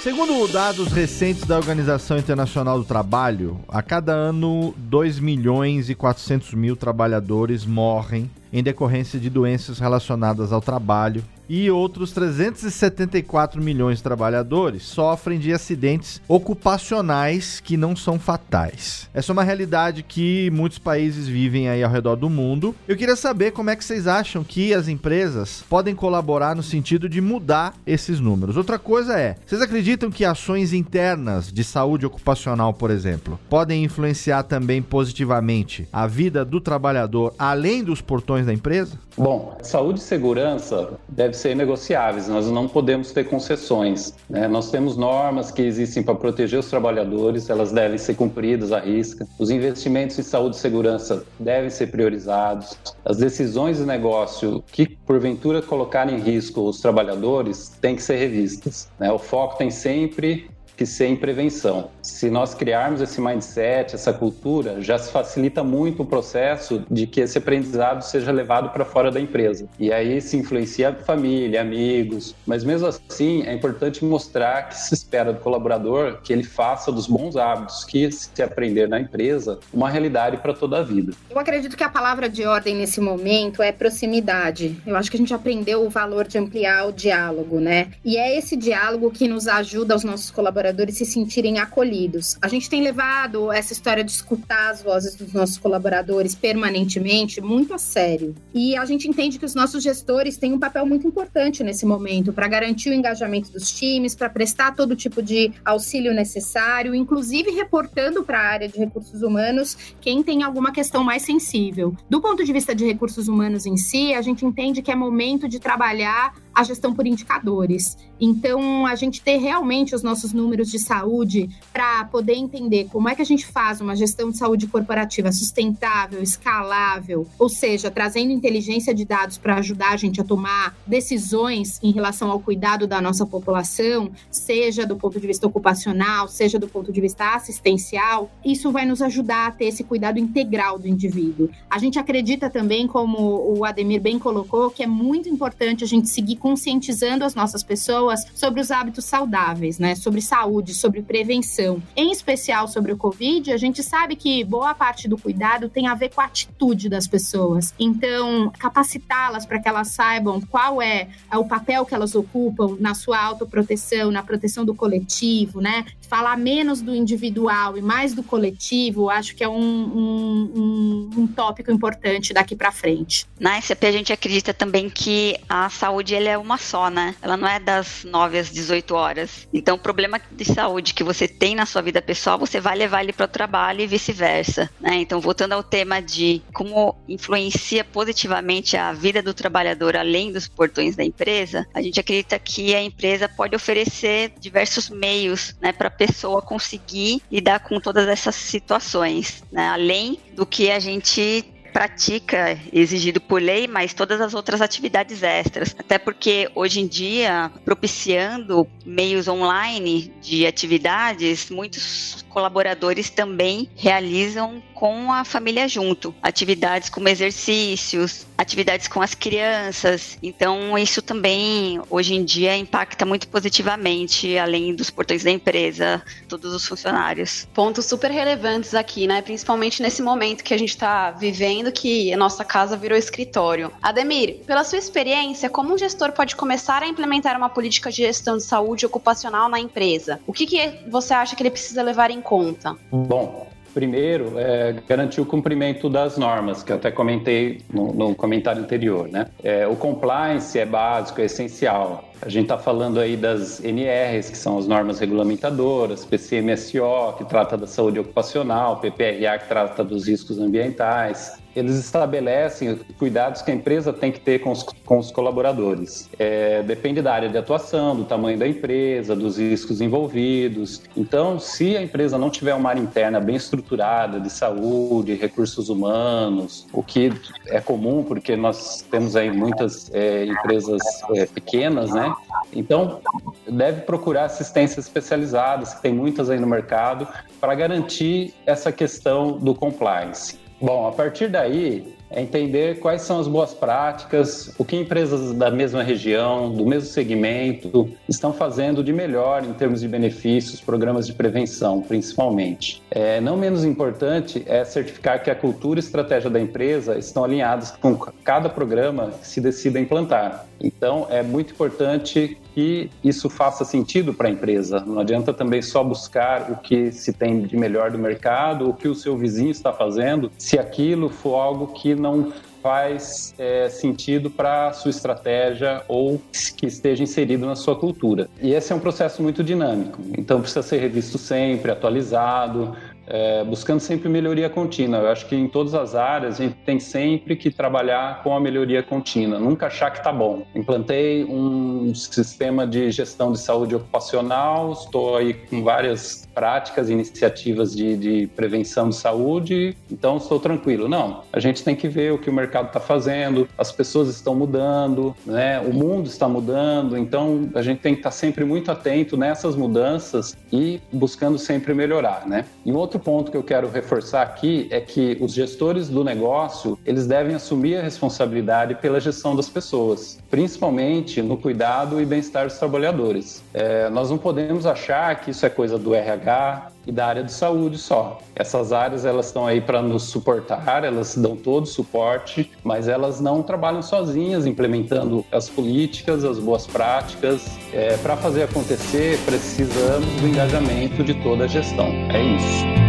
Segundo 0.00 0.48
dados 0.48 0.88
recentes 0.88 1.44
da 1.44 1.56
Organização 1.56 2.18
Internacional 2.18 2.76
do 2.76 2.84
Trabalho, 2.84 3.60
a 3.68 3.80
cada 3.80 4.12
ano 4.12 4.74
2 4.76 5.20
milhões 5.20 5.88
e 5.88 5.94
400 5.94 6.54
mil 6.54 6.74
trabalhadores 6.74 7.64
morrem 7.64 8.28
em 8.52 8.62
decorrência 8.62 9.20
de 9.20 9.30
doenças 9.30 9.78
relacionadas 9.78 10.52
ao 10.52 10.60
trabalho 10.60 11.22
e 11.48 11.70
outros 11.70 12.12
374 12.12 13.62
milhões 13.62 13.98
de 13.98 14.02
trabalhadores 14.02 14.84
sofrem 14.84 15.38
de 15.38 15.52
acidentes 15.52 16.20
ocupacionais 16.28 17.60
que 17.60 17.76
não 17.76 17.94
são 17.94 18.18
fatais. 18.18 19.08
Essa 19.12 19.32
é 19.32 19.34
uma 19.34 19.42
realidade 19.42 20.02
que 20.02 20.50
muitos 20.50 20.78
países 20.78 21.28
vivem 21.28 21.68
aí 21.68 21.82
ao 21.82 21.90
redor 21.90 22.16
do 22.16 22.30
mundo. 22.30 22.74
Eu 22.86 22.96
queria 22.96 23.16
saber 23.16 23.52
como 23.52 23.70
é 23.70 23.76
que 23.76 23.84
vocês 23.84 24.06
acham 24.06 24.42
que 24.42 24.72
as 24.72 24.88
empresas 24.88 25.64
podem 25.68 25.94
colaborar 25.94 26.54
no 26.54 26.62
sentido 26.62 27.08
de 27.08 27.20
mudar 27.20 27.74
esses 27.86 28.20
números. 28.20 28.56
Outra 28.56 28.78
coisa 28.78 29.18
é, 29.18 29.36
vocês 29.46 29.60
acreditam 29.60 30.10
que 30.10 30.24
ações 30.24 30.72
internas 30.72 31.52
de 31.52 31.64
saúde 31.64 32.06
ocupacional, 32.06 32.72
por 32.72 32.90
exemplo, 32.90 33.38
podem 33.48 33.84
influenciar 33.84 34.44
também 34.44 34.82
positivamente 34.82 35.88
a 35.92 36.06
vida 36.06 36.44
do 36.44 36.60
trabalhador 36.60 37.34
além 37.38 37.82
dos 37.82 38.00
portões 38.00 38.46
da 38.46 38.52
empresa? 38.52 38.98
Bom, 39.16 39.58
saúde 39.62 40.00
e 40.00 40.02
segurança 40.02 40.98
deve 41.32 41.36
ser 41.38 41.56
negociáveis, 41.56 42.28
nós 42.28 42.46
não 42.50 42.68
podemos 42.68 43.10
ter 43.10 43.24
concessões. 43.24 44.14
Né? 44.28 44.46
Nós 44.46 44.70
temos 44.70 44.96
normas 44.96 45.50
que 45.50 45.62
existem 45.62 46.02
para 46.02 46.14
proteger 46.14 46.58
os 46.58 46.68
trabalhadores, 46.68 47.48
elas 47.48 47.72
devem 47.72 47.96
ser 47.96 48.14
cumpridas 48.14 48.70
à 48.70 48.78
risca. 48.78 49.26
Os 49.38 49.50
investimentos 49.50 50.18
em 50.18 50.22
saúde 50.22 50.56
e 50.56 50.58
segurança 50.58 51.24
devem 51.40 51.70
ser 51.70 51.90
priorizados. 51.90 52.76
As 53.04 53.16
decisões 53.16 53.78
de 53.78 53.84
negócio 53.84 54.62
que, 54.70 54.86
porventura, 54.86 55.62
colocarem 55.62 56.16
em 56.16 56.20
risco 56.20 56.60
os 56.68 56.80
trabalhadores 56.80 57.70
têm 57.80 57.96
que 57.96 58.02
ser 58.02 58.16
revistas. 58.16 58.90
Né? 58.98 59.10
O 59.10 59.18
foco 59.18 59.56
tem 59.56 59.70
sempre 59.70 60.50
que 60.76 60.84
ser 60.84 61.06
em 61.06 61.16
prevenção. 61.16 61.90
Se 62.02 62.28
nós 62.28 62.52
criarmos 62.52 63.00
esse 63.00 63.20
mindset, 63.20 63.94
essa 63.94 64.12
cultura, 64.12 64.80
já 64.80 64.98
se 64.98 65.12
facilita 65.12 65.62
muito 65.62 66.02
o 66.02 66.06
processo 66.06 66.84
de 66.90 67.06
que 67.06 67.20
esse 67.20 67.38
aprendizado 67.38 68.02
seja 68.02 68.32
levado 68.32 68.70
para 68.70 68.84
fora 68.84 69.08
da 69.08 69.20
empresa. 69.20 69.68
E 69.78 69.92
aí 69.92 70.20
se 70.20 70.36
influencia 70.36 70.88
a 70.88 70.94
família, 70.94 71.60
amigos, 71.60 72.34
mas 72.44 72.64
mesmo 72.64 72.88
assim 72.88 73.44
é 73.44 73.54
importante 73.54 74.04
mostrar 74.04 74.68
que 74.68 74.76
se 74.76 74.94
espera 74.94 75.32
do 75.32 75.38
colaborador 75.38 76.18
que 76.22 76.32
ele 76.32 76.42
faça 76.42 76.90
dos 76.90 77.06
bons 77.06 77.36
hábitos 77.36 77.84
que 77.84 78.10
se 78.10 78.42
aprender 78.42 78.88
na 78.88 78.98
empresa 78.98 79.60
uma 79.72 79.88
realidade 79.88 80.38
para 80.38 80.52
toda 80.52 80.78
a 80.78 80.82
vida. 80.82 81.12
Eu 81.30 81.38
acredito 81.38 81.76
que 81.76 81.84
a 81.84 81.88
palavra 81.88 82.28
de 82.28 82.44
ordem 82.44 82.74
nesse 82.74 83.00
momento 83.00 83.62
é 83.62 83.70
proximidade. 83.70 84.76
Eu 84.84 84.96
acho 84.96 85.08
que 85.08 85.16
a 85.16 85.20
gente 85.20 85.32
aprendeu 85.32 85.86
o 85.86 85.88
valor 85.88 86.26
de 86.26 86.36
ampliar 86.36 86.88
o 86.88 86.92
diálogo, 86.92 87.60
né? 87.60 87.92
E 88.04 88.16
é 88.16 88.36
esse 88.36 88.56
diálogo 88.56 89.10
que 89.12 89.28
nos 89.28 89.46
ajuda 89.46 89.94
os 89.94 90.02
nossos 90.02 90.30
colaboradores 90.30 90.96
se 90.96 91.04
sentirem 91.04 91.60
acolhidos. 91.60 91.91
A 92.40 92.48
gente 92.48 92.70
tem 92.70 92.82
levado 92.82 93.52
essa 93.52 93.72
história 93.72 94.02
de 94.02 94.10
escutar 94.10 94.70
as 94.70 94.82
vozes 94.82 95.14
dos 95.14 95.32
nossos 95.32 95.58
colaboradores 95.58 96.34
permanentemente 96.34 97.40
muito 97.40 97.74
a 97.74 97.78
sério. 97.78 98.34
E 98.54 98.76
a 98.76 98.84
gente 98.84 99.06
entende 99.06 99.38
que 99.38 99.44
os 99.44 99.54
nossos 99.54 99.82
gestores 99.82 100.36
têm 100.36 100.52
um 100.52 100.58
papel 100.58 100.86
muito 100.86 101.06
importante 101.06 101.62
nesse 101.62 101.84
momento 101.84 102.32
para 102.32 102.48
garantir 102.48 102.90
o 102.90 102.94
engajamento 102.94 103.50
dos 103.52 103.70
times, 103.70 104.14
para 104.14 104.30
prestar 104.30 104.74
todo 104.74 104.96
tipo 104.96 105.22
de 105.22 105.52
auxílio 105.64 106.14
necessário, 106.14 106.94
inclusive 106.94 107.50
reportando 107.50 108.24
para 108.24 108.38
a 108.38 108.48
área 108.48 108.68
de 108.68 108.78
recursos 108.78 109.22
humanos 109.22 109.76
quem 110.00 110.22
tem 110.22 110.42
alguma 110.42 110.72
questão 110.72 111.04
mais 111.04 111.22
sensível. 111.22 111.94
Do 112.08 112.20
ponto 112.20 112.44
de 112.44 112.52
vista 112.52 112.74
de 112.74 112.86
recursos 112.86 113.28
humanos 113.28 113.66
em 113.66 113.76
si, 113.76 114.14
a 114.14 114.22
gente 114.22 114.46
entende 114.46 114.80
que 114.80 114.90
é 114.90 114.94
momento 114.94 115.48
de 115.48 115.58
trabalhar 115.58 116.34
a 116.54 116.62
gestão 116.64 116.94
por 116.94 117.06
indicadores. 117.06 117.96
Então, 118.20 118.86
a 118.86 118.94
gente 118.94 119.20
ter 119.20 119.38
realmente 119.38 119.94
os 119.94 120.02
nossos 120.02 120.32
números 120.32 120.70
de 120.70 120.78
saúde 120.78 121.50
para 121.72 122.04
poder 122.04 122.34
entender 122.34 122.88
como 122.90 123.08
é 123.08 123.14
que 123.14 123.22
a 123.22 123.26
gente 123.26 123.46
faz 123.46 123.80
uma 123.80 123.96
gestão 123.96 124.30
de 124.30 124.38
saúde 124.38 124.66
corporativa 124.66 125.32
sustentável, 125.32 126.22
escalável, 126.22 127.26
ou 127.38 127.48
seja, 127.48 127.90
trazendo 127.90 128.30
inteligência 128.30 128.94
de 128.94 129.04
dados 129.04 129.38
para 129.38 129.56
ajudar 129.56 129.90
a 129.90 129.96
gente 129.96 130.20
a 130.20 130.24
tomar 130.24 130.76
decisões 130.86 131.80
em 131.82 131.90
relação 131.90 132.30
ao 132.30 132.38
cuidado 132.38 132.86
da 132.86 133.00
nossa 133.00 133.26
população, 133.26 134.10
seja 134.30 134.86
do 134.86 134.96
ponto 134.96 135.18
de 135.18 135.26
vista 135.26 135.46
ocupacional, 135.46 136.28
seja 136.28 136.58
do 136.58 136.68
ponto 136.68 136.92
de 136.92 137.00
vista 137.00 137.34
assistencial, 137.34 138.30
isso 138.44 138.70
vai 138.70 138.84
nos 138.84 139.02
ajudar 139.02 139.48
a 139.48 139.50
ter 139.50 139.66
esse 139.66 139.82
cuidado 139.84 140.18
integral 140.18 140.78
do 140.78 140.86
indivíduo. 140.86 141.50
A 141.68 141.78
gente 141.78 141.98
acredita 141.98 142.48
também, 142.48 142.86
como 142.86 143.56
o 143.56 143.64
Ademir 143.64 144.00
bem 144.00 144.18
colocou, 144.18 144.70
que 144.70 144.82
é 144.82 144.86
muito 144.86 145.28
importante 145.28 145.84
a 145.84 145.86
gente 145.86 146.08
seguir 146.08 146.36
conscientizando 146.42 147.24
as 147.24 147.36
nossas 147.36 147.62
pessoas 147.62 148.26
sobre 148.34 148.60
os 148.60 148.72
hábitos 148.72 149.04
saudáveis, 149.04 149.78
né? 149.78 149.94
Sobre 149.94 150.20
saúde, 150.20 150.74
sobre 150.74 151.00
prevenção. 151.00 151.80
Em 151.94 152.10
especial 152.10 152.66
sobre 152.66 152.90
o 152.90 152.96
Covid, 152.96 153.52
a 153.52 153.56
gente 153.56 153.80
sabe 153.80 154.16
que 154.16 154.42
boa 154.42 154.74
parte 154.74 155.06
do 155.06 155.16
cuidado 155.16 155.68
tem 155.68 155.86
a 155.86 155.94
ver 155.94 156.08
com 156.08 156.20
a 156.20 156.24
atitude 156.24 156.88
das 156.88 157.06
pessoas. 157.06 157.72
Então, 157.78 158.50
capacitá-las 158.58 159.46
para 159.46 159.60
que 159.60 159.68
elas 159.68 159.88
saibam 159.88 160.40
qual 160.40 160.82
é, 160.82 161.08
o 161.32 161.44
papel 161.44 161.86
que 161.86 161.94
elas 161.94 162.16
ocupam 162.16 162.76
na 162.80 162.92
sua 162.92 163.22
autoproteção, 163.22 164.10
na 164.10 164.24
proteção 164.24 164.64
do 164.64 164.74
coletivo, 164.74 165.60
né? 165.60 165.84
Falar 166.08 166.36
menos 166.36 166.82
do 166.82 166.92
individual 166.92 167.78
e 167.78 167.80
mais 167.80 168.14
do 168.14 168.22
coletivo, 168.24 169.08
acho 169.08 169.36
que 169.36 169.44
é 169.44 169.48
um, 169.48 169.54
um, 169.54 170.52
um, 170.56 171.10
um 171.18 171.26
tópico 171.28 171.70
importante 171.70 172.34
daqui 172.34 172.56
para 172.56 172.72
frente. 172.72 173.26
Na 173.38 173.60
SAP, 173.60 173.84
a 173.84 173.92
gente 173.92 174.12
acredita 174.12 174.52
também 174.52 174.90
que 174.90 175.38
a 175.48 175.70
saúde 175.70 176.16
é 176.32 176.38
uma 176.38 176.58
só, 176.58 176.90
né? 176.90 177.14
Ela 177.22 177.36
não 177.36 177.48
é 177.48 177.60
das 177.60 178.04
9 178.04 178.38
às 178.38 178.50
18 178.50 178.94
horas. 178.94 179.48
Então, 179.52 179.76
o 179.76 179.78
problema 179.78 180.20
de 180.30 180.44
saúde 180.44 180.94
que 180.94 181.04
você 181.04 181.28
tem 181.28 181.54
na 181.54 181.66
sua 181.66 181.82
vida 181.82 182.02
pessoal, 182.02 182.38
você 182.38 182.60
vai 182.60 182.76
levar 182.76 183.02
ele 183.02 183.12
para 183.12 183.26
o 183.26 183.28
trabalho 183.28 183.80
e 183.80 183.86
vice-versa, 183.86 184.70
né? 184.80 184.94
Então, 184.96 185.20
voltando 185.20 185.52
ao 185.52 185.62
tema 185.62 186.00
de 186.00 186.42
como 186.52 186.96
influencia 187.08 187.84
positivamente 187.84 188.76
a 188.76 188.92
vida 188.92 189.22
do 189.22 189.34
trabalhador 189.34 189.96
além 189.96 190.32
dos 190.32 190.48
portões 190.48 190.96
da 190.96 191.04
empresa, 191.04 191.66
a 191.74 191.82
gente 191.82 192.00
acredita 192.00 192.38
que 192.38 192.74
a 192.74 192.82
empresa 192.82 193.28
pode 193.28 193.54
oferecer 193.54 194.32
diversos 194.38 194.88
meios, 194.88 195.54
né, 195.60 195.72
para 195.72 195.88
a 195.88 195.90
pessoa 195.90 196.42
conseguir 196.42 197.22
lidar 197.30 197.60
com 197.60 197.80
todas 197.80 198.08
essas 198.08 198.34
situações, 198.34 199.42
né? 199.52 199.68
Além 199.68 200.18
do 200.34 200.46
que 200.46 200.70
a 200.70 200.78
gente 200.78 201.44
pratica 201.72 202.58
exigido 202.72 203.20
por 203.20 203.40
lei, 203.40 203.66
mas 203.66 203.94
todas 203.94 204.20
as 204.20 204.34
outras 204.34 204.60
atividades 204.60 205.22
extras. 205.22 205.74
Até 205.78 205.98
porque 205.98 206.50
hoje 206.54 206.80
em 206.80 206.86
dia, 206.86 207.50
propiciando 207.64 208.68
meios 208.84 209.26
online 209.28 210.12
de 210.20 210.46
atividades, 210.46 211.50
muitos 211.50 212.21
colaboradores 212.32 213.10
também 213.10 213.68
realizam 213.76 214.62
com 214.74 215.12
a 215.12 215.24
família 215.24 215.68
junto. 215.68 216.12
Atividades 216.20 216.88
como 216.88 217.08
exercícios, 217.08 218.26
atividades 218.36 218.88
com 218.88 219.00
as 219.00 219.14
crianças. 219.14 220.18
Então, 220.20 220.76
isso 220.76 221.00
também, 221.00 221.80
hoje 221.88 222.14
em 222.14 222.24
dia, 222.24 222.56
impacta 222.56 223.06
muito 223.06 223.28
positivamente, 223.28 224.36
além 224.36 224.74
dos 224.74 224.90
portões 224.90 225.22
da 225.22 225.30
empresa, 225.30 226.02
todos 226.28 226.52
os 226.52 226.66
funcionários. 226.66 227.46
Pontos 227.54 227.86
super 227.86 228.10
relevantes 228.10 228.74
aqui, 228.74 229.06
né? 229.06 229.22
Principalmente 229.22 229.80
nesse 229.82 230.02
momento 230.02 230.42
que 230.42 230.54
a 230.54 230.58
gente 230.58 230.70
está 230.70 231.12
vivendo, 231.12 231.70
que 231.70 232.12
a 232.12 232.16
nossa 232.16 232.44
casa 232.44 232.76
virou 232.76 232.98
escritório. 232.98 233.70
Ademir, 233.80 234.38
pela 234.46 234.64
sua 234.64 234.78
experiência, 234.78 235.48
como 235.48 235.74
um 235.74 235.78
gestor 235.78 236.12
pode 236.12 236.34
começar 236.34 236.82
a 236.82 236.88
implementar 236.88 237.36
uma 237.36 237.48
política 237.48 237.90
de 237.90 237.98
gestão 237.98 238.36
de 238.36 238.42
saúde 238.42 238.86
ocupacional 238.86 239.48
na 239.48 239.60
empresa? 239.60 240.18
O 240.26 240.32
que, 240.32 240.46
que 240.46 240.80
você 240.88 241.14
acha 241.14 241.36
que 241.36 241.42
ele 241.42 241.50
precisa 241.50 241.82
levar 241.82 242.10
em 242.10 242.21
conta? 242.22 242.76
Bom, 242.90 243.52
Primeiro, 243.74 244.38
é, 244.38 244.74
garantir 244.86 245.20
o 245.20 245.26
cumprimento 245.26 245.88
das 245.88 246.18
normas, 246.18 246.62
que 246.62 246.70
eu 246.70 246.76
até 246.76 246.90
comentei 246.90 247.62
no, 247.72 247.92
no 247.92 248.14
comentário 248.14 248.62
anterior. 248.62 249.08
Né? 249.08 249.26
É, 249.42 249.66
o 249.66 249.74
compliance 249.74 250.58
é 250.58 250.66
básico, 250.66 251.22
é 251.22 251.24
essencial. 251.24 252.04
A 252.20 252.28
gente 252.28 252.44
está 252.44 252.58
falando 252.58 253.00
aí 253.00 253.16
das 253.16 253.64
NRs, 253.64 254.28
que 254.28 254.36
são 254.36 254.58
as 254.58 254.68
normas 254.68 255.00
regulamentadoras, 255.00 256.04
PCMSO, 256.04 257.14
que 257.16 257.24
trata 257.24 257.56
da 257.56 257.66
saúde 257.66 257.98
ocupacional, 257.98 258.76
PPRA, 258.76 259.38
que 259.38 259.48
trata 259.48 259.82
dos 259.82 260.06
riscos 260.06 260.38
ambientais, 260.38 261.41
eles 261.54 261.76
estabelecem 261.76 262.78
cuidados 262.98 263.42
que 263.42 263.50
a 263.50 263.54
empresa 263.54 263.92
tem 263.92 264.10
que 264.10 264.20
ter 264.20 264.40
com 264.40 264.50
os, 264.50 264.62
com 264.62 264.98
os 264.98 265.10
colaboradores. 265.10 266.08
É, 266.18 266.62
depende 266.62 267.02
da 267.02 267.12
área 267.12 267.28
de 267.28 267.36
atuação, 267.36 267.96
do 267.96 268.04
tamanho 268.04 268.38
da 268.38 268.46
empresa, 268.46 269.14
dos 269.14 269.38
riscos 269.38 269.80
envolvidos. 269.80 270.82
Então, 270.96 271.38
se 271.38 271.76
a 271.76 271.82
empresa 271.82 272.18
não 272.18 272.30
tiver 272.30 272.54
uma 272.54 272.70
área 272.70 272.80
interna 272.80 273.20
bem 273.20 273.36
estruturada 273.36 274.20
de 274.20 274.30
saúde, 274.30 275.14
recursos 275.14 275.68
humanos, 275.68 276.66
o 276.72 276.82
que 276.82 277.12
é 277.46 277.60
comum 277.60 278.02
porque 278.02 278.36
nós 278.36 278.82
temos 278.90 279.16
aí 279.16 279.30
muitas 279.30 279.90
é, 279.92 280.24
empresas 280.24 280.82
é, 281.14 281.26
pequenas, 281.26 281.90
né? 281.90 282.12
Então, 282.52 283.00
deve 283.48 283.82
procurar 283.82 284.24
assistências 284.24 284.86
especializadas, 284.86 285.74
que 285.74 285.82
tem 285.82 285.92
muitas 285.92 286.30
aí 286.30 286.38
no 286.38 286.46
mercado, 286.46 287.06
para 287.40 287.54
garantir 287.54 288.34
essa 288.46 288.70
questão 288.70 289.38
do 289.38 289.54
compliance. 289.54 290.41
Bom, 290.62 290.86
a 290.86 290.92
partir 290.92 291.26
daí, 291.26 291.92
é 292.08 292.22
entender 292.22 292.78
quais 292.78 293.02
são 293.02 293.18
as 293.18 293.26
boas 293.26 293.52
práticas, 293.52 294.54
o 294.56 294.64
que 294.64 294.76
empresas 294.76 295.34
da 295.34 295.50
mesma 295.50 295.82
região, 295.82 296.52
do 296.52 296.64
mesmo 296.64 296.88
segmento, 296.88 297.90
estão 298.08 298.32
fazendo 298.32 298.84
de 298.84 298.92
melhor 298.92 299.44
em 299.44 299.52
termos 299.54 299.80
de 299.80 299.88
benefícios, 299.88 300.60
programas 300.60 301.06
de 301.06 301.14
prevenção, 301.14 301.80
principalmente. 301.80 302.80
É, 302.92 303.20
não 303.20 303.36
menos 303.36 303.64
importante 303.64 304.44
é 304.46 304.64
certificar 304.64 305.20
que 305.22 305.30
a 305.30 305.34
cultura 305.34 305.80
e 305.80 305.82
estratégia 305.82 306.30
da 306.30 306.38
empresa 306.38 306.96
estão 306.96 307.24
alinhadas 307.24 307.72
com 307.72 307.96
cada 307.96 308.48
programa 308.48 309.10
que 309.20 309.26
se 309.26 309.40
decida 309.40 309.80
implantar. 309.80 310.46
Então, 310.60 311.08
é 311.10 311.24
muito 311.24 311.52
importante 311.54 312.38
que 312.54 312.90
isso 313.02 313.28
faça 313.28 313.64
sentido 313.64 314.12
para 314.14 314.28
a 314.28 314.30
empresa. 314.30 314.80
Não 314.80 314.98
adianta 314.98 315.32
também 315.32 315.62
só 315.62 315.82
buscar 315.82 316.50
o 316.50 316.56
que 316.56 316.92
se 316.92 317.12
tem 317.12 317.42
de 317.42 317.56
melhor 317.56 317.90
do 317.90 317.98
mercado, 317.98 318.68
o 318.68 318.74
que 318.74 318.88
o 318.88 318.94
seu 318.94 319.16
vizinho 319.16 319.50
está 319.50 319.72
fazendo, 319.72 320.30
se 320.38 320.58
aquilo 320.58 321.08
for 321.08 321.36
algo 321.36 321.68
que 321.68 321.94
não 321.94 322.32
faz 322.62 323.34
é, 323.38 323.68
sentido 323.68 324.30
para 324.30 324.68
a 324.68 324.72
sua 324.72 324.90
estratégia 324.90 325.82
ou 325.88 326.22
que 326.56 326.66
esteja 326.66 327.02
inserido 327.02 327.44
na 327.44 327.56
sua 327.56 327.74
cultura. 327.74 328.30
E 328.40 328.54
esse 328.54 328.72
é 328.72 328.76
um 328.76 328.78
processo 328.78 329.20
muito 329.20 329.42
dinâmico, 329.42 330.00
então 330.16 330.40
precisa 330.40 330.62
ser 330.62 330.78
revisto 330.78 331.18
sempre, 331.18 331.72
atualizado, 331.72 332.76
é, 333.06 333.44
buscando 333.44 333.80
sempre 333.80 334.08
melhoria 334.08 334.48
contínua. 334.48 335.00
Eu 335.00 335.08
acho 335.08 335.26
que 335.26 335.36
em 335.36 335.48
todas 335.48 335.74
as 335.74 335.94
áreas 335.94 336.40
a 336.40 336.44
gente 336.44 336.56
tem 336.64 336.78
sempre 336.78 337.36
que 337.36 337.50
trabalhar 337.50 338.22
com 338.22 338.34
a 338.34 338.40
melhoria 338.40 338.82
contínua, 338.82 339.38
nunca 339.38 339.66
achar 339.66 339.90
que 339.90 339.98
está 339.98 340.12
bom. 340.12 340.44
Implantei 340.54 341.24
um 341.24 341.94
sistema 341.94 342.66
de 342.66 342.90
gestão 342.90 343.32
de 343.32 343.38
saúde 343.38 343.74
ocupacional, 343.74 344.72
estou 344.72 345.16
aí 345.16 345.34
com 345.34 345.62
várias 345.62 346.28
práticas, 346.34 346.88
iniciativas 346.88 347.74
de, 347.74 347.96
de 347.96 348.26
prevenção 348.28 348.88
de 348.88 348.96
saúde, 348.96 349.76
então 349.90 350.16
estou 350.16 350.40
tranquilo. 350.40 350.88
Não, 350.88 351.22
a 351.32 351.40
gente 351.40 351.62
tem 351.62 351.76
que 351.76 351.88
ver 351.88 352.12
o 352.12 352.18
que 352.18 352.30
o 352.30 352.32
mercado 352.32 352.68
está 352.68 352.80
fazendo, 352.80 353.48
as 353.56 353.70
pessoas 353.70 354.08
estão 354.08 354.34
mudando, 354.34 355.14
né? 355.26 355.60
o 355.60 355.72
mundo 355.72 356.06
está 356.06 356.28
mudando, 356.28 356.96
então 356.96 357.50
a 357.54 357.62
gente 357.62 357.80
tem 357.80 357.94
que 357.94 358.00
estar 358.00 358.10
tá 358.10 358.16
sempre 358.16 358.44
muito 358.44 358.70
atento 358.70 359.16
nessas 359.16 359.54
mudanças 359.54 360.36
e 360.52 360.80
buscando 360.92 361.38
sempre 361.38 361.74
melhorar. 361.74 362.26
Né? 362.26 362.44
E 362.64 362.72
outro 362.72 362.91
ponto 362.98 363.30
que 363.30 363.36
eu 363.36 363.42
quero 363.42 363.68
reforçar 363.68 364.22
aqui 364.22 364.68
é 364.70 364.80
que 364.80 365.16
os 365.20 365.32
gestores 365.32 365.88
do 365.88 366.02
negócio 366.02 366.78
eles 366.84 367.06
devem 367.06 367.34
assumir 367.34 367.76
a 367.76 367.82
responsabilidade 367.82 368.74
pela 368.76 369.00
gestão 369.00 369.34
das 369.34 369.48
pessoas, 369.48 370.18
principalmente 370.30 371.22
no 371.22 371.36
cuidado 371.36 372.00
e 372.00 372.04
bem-estar 372.04 372.46
dos 372.46 372.58
trabalhadores. 372.58 373.42
É, 373.54 373.88
nós 373.90 374.10
não 374.10 374.18
podemos 374.18 374.66
achar 374.66 375.20
que 375.20 375.30
isso 375.30 375.44
é 375.44 375.50
coisa 375.50 375.78
do 375.78 375.94
RH 375.94 376.68
e 376.86 376.92
da 376.92 377.06
área 377.06 377.22
de 377.22 377.32
saúde 377.32 377.78
só. 377.78 378.18
Essas 378.34 378.72
áreas 378.72 379.04
elas 379.04 379.26
estão 379.26 379.46
aí 379.46 379.60
para 379.60 379.80
nos 379.82 380.04
suportar, 380.04 380.84
elas 380.84 381.16
dão 381.16 381.36
todo 381.36 381.64
o 381.64 381.66
suporte, 381.66 382.50
mas 382.64 382.88
elas 382.88 383.20
não 383.20 383.42
trabalham 383.42 383.82
sozinhas 383.82 384.46
implementando 384.46 385.24
as 385.30 385.48
políticas, 385.48 386.24
as 386.24 386.38
boas 386.38 386.66
práticas. 386.66 387.46
É, 387.72 387.96
para 387.98 388.16
fazer 388.16 388.44
acontecer, 388.44 389.18
precisamos 389.24 390.08
do 390.20 390.28
engajamento 390.28 391.04
de 391.04 391.14
toda 391.22 391.44
a 391.44 391.46
gestão. 391.46 391.86
É 392.10 392.22
isso. 392.22 392.81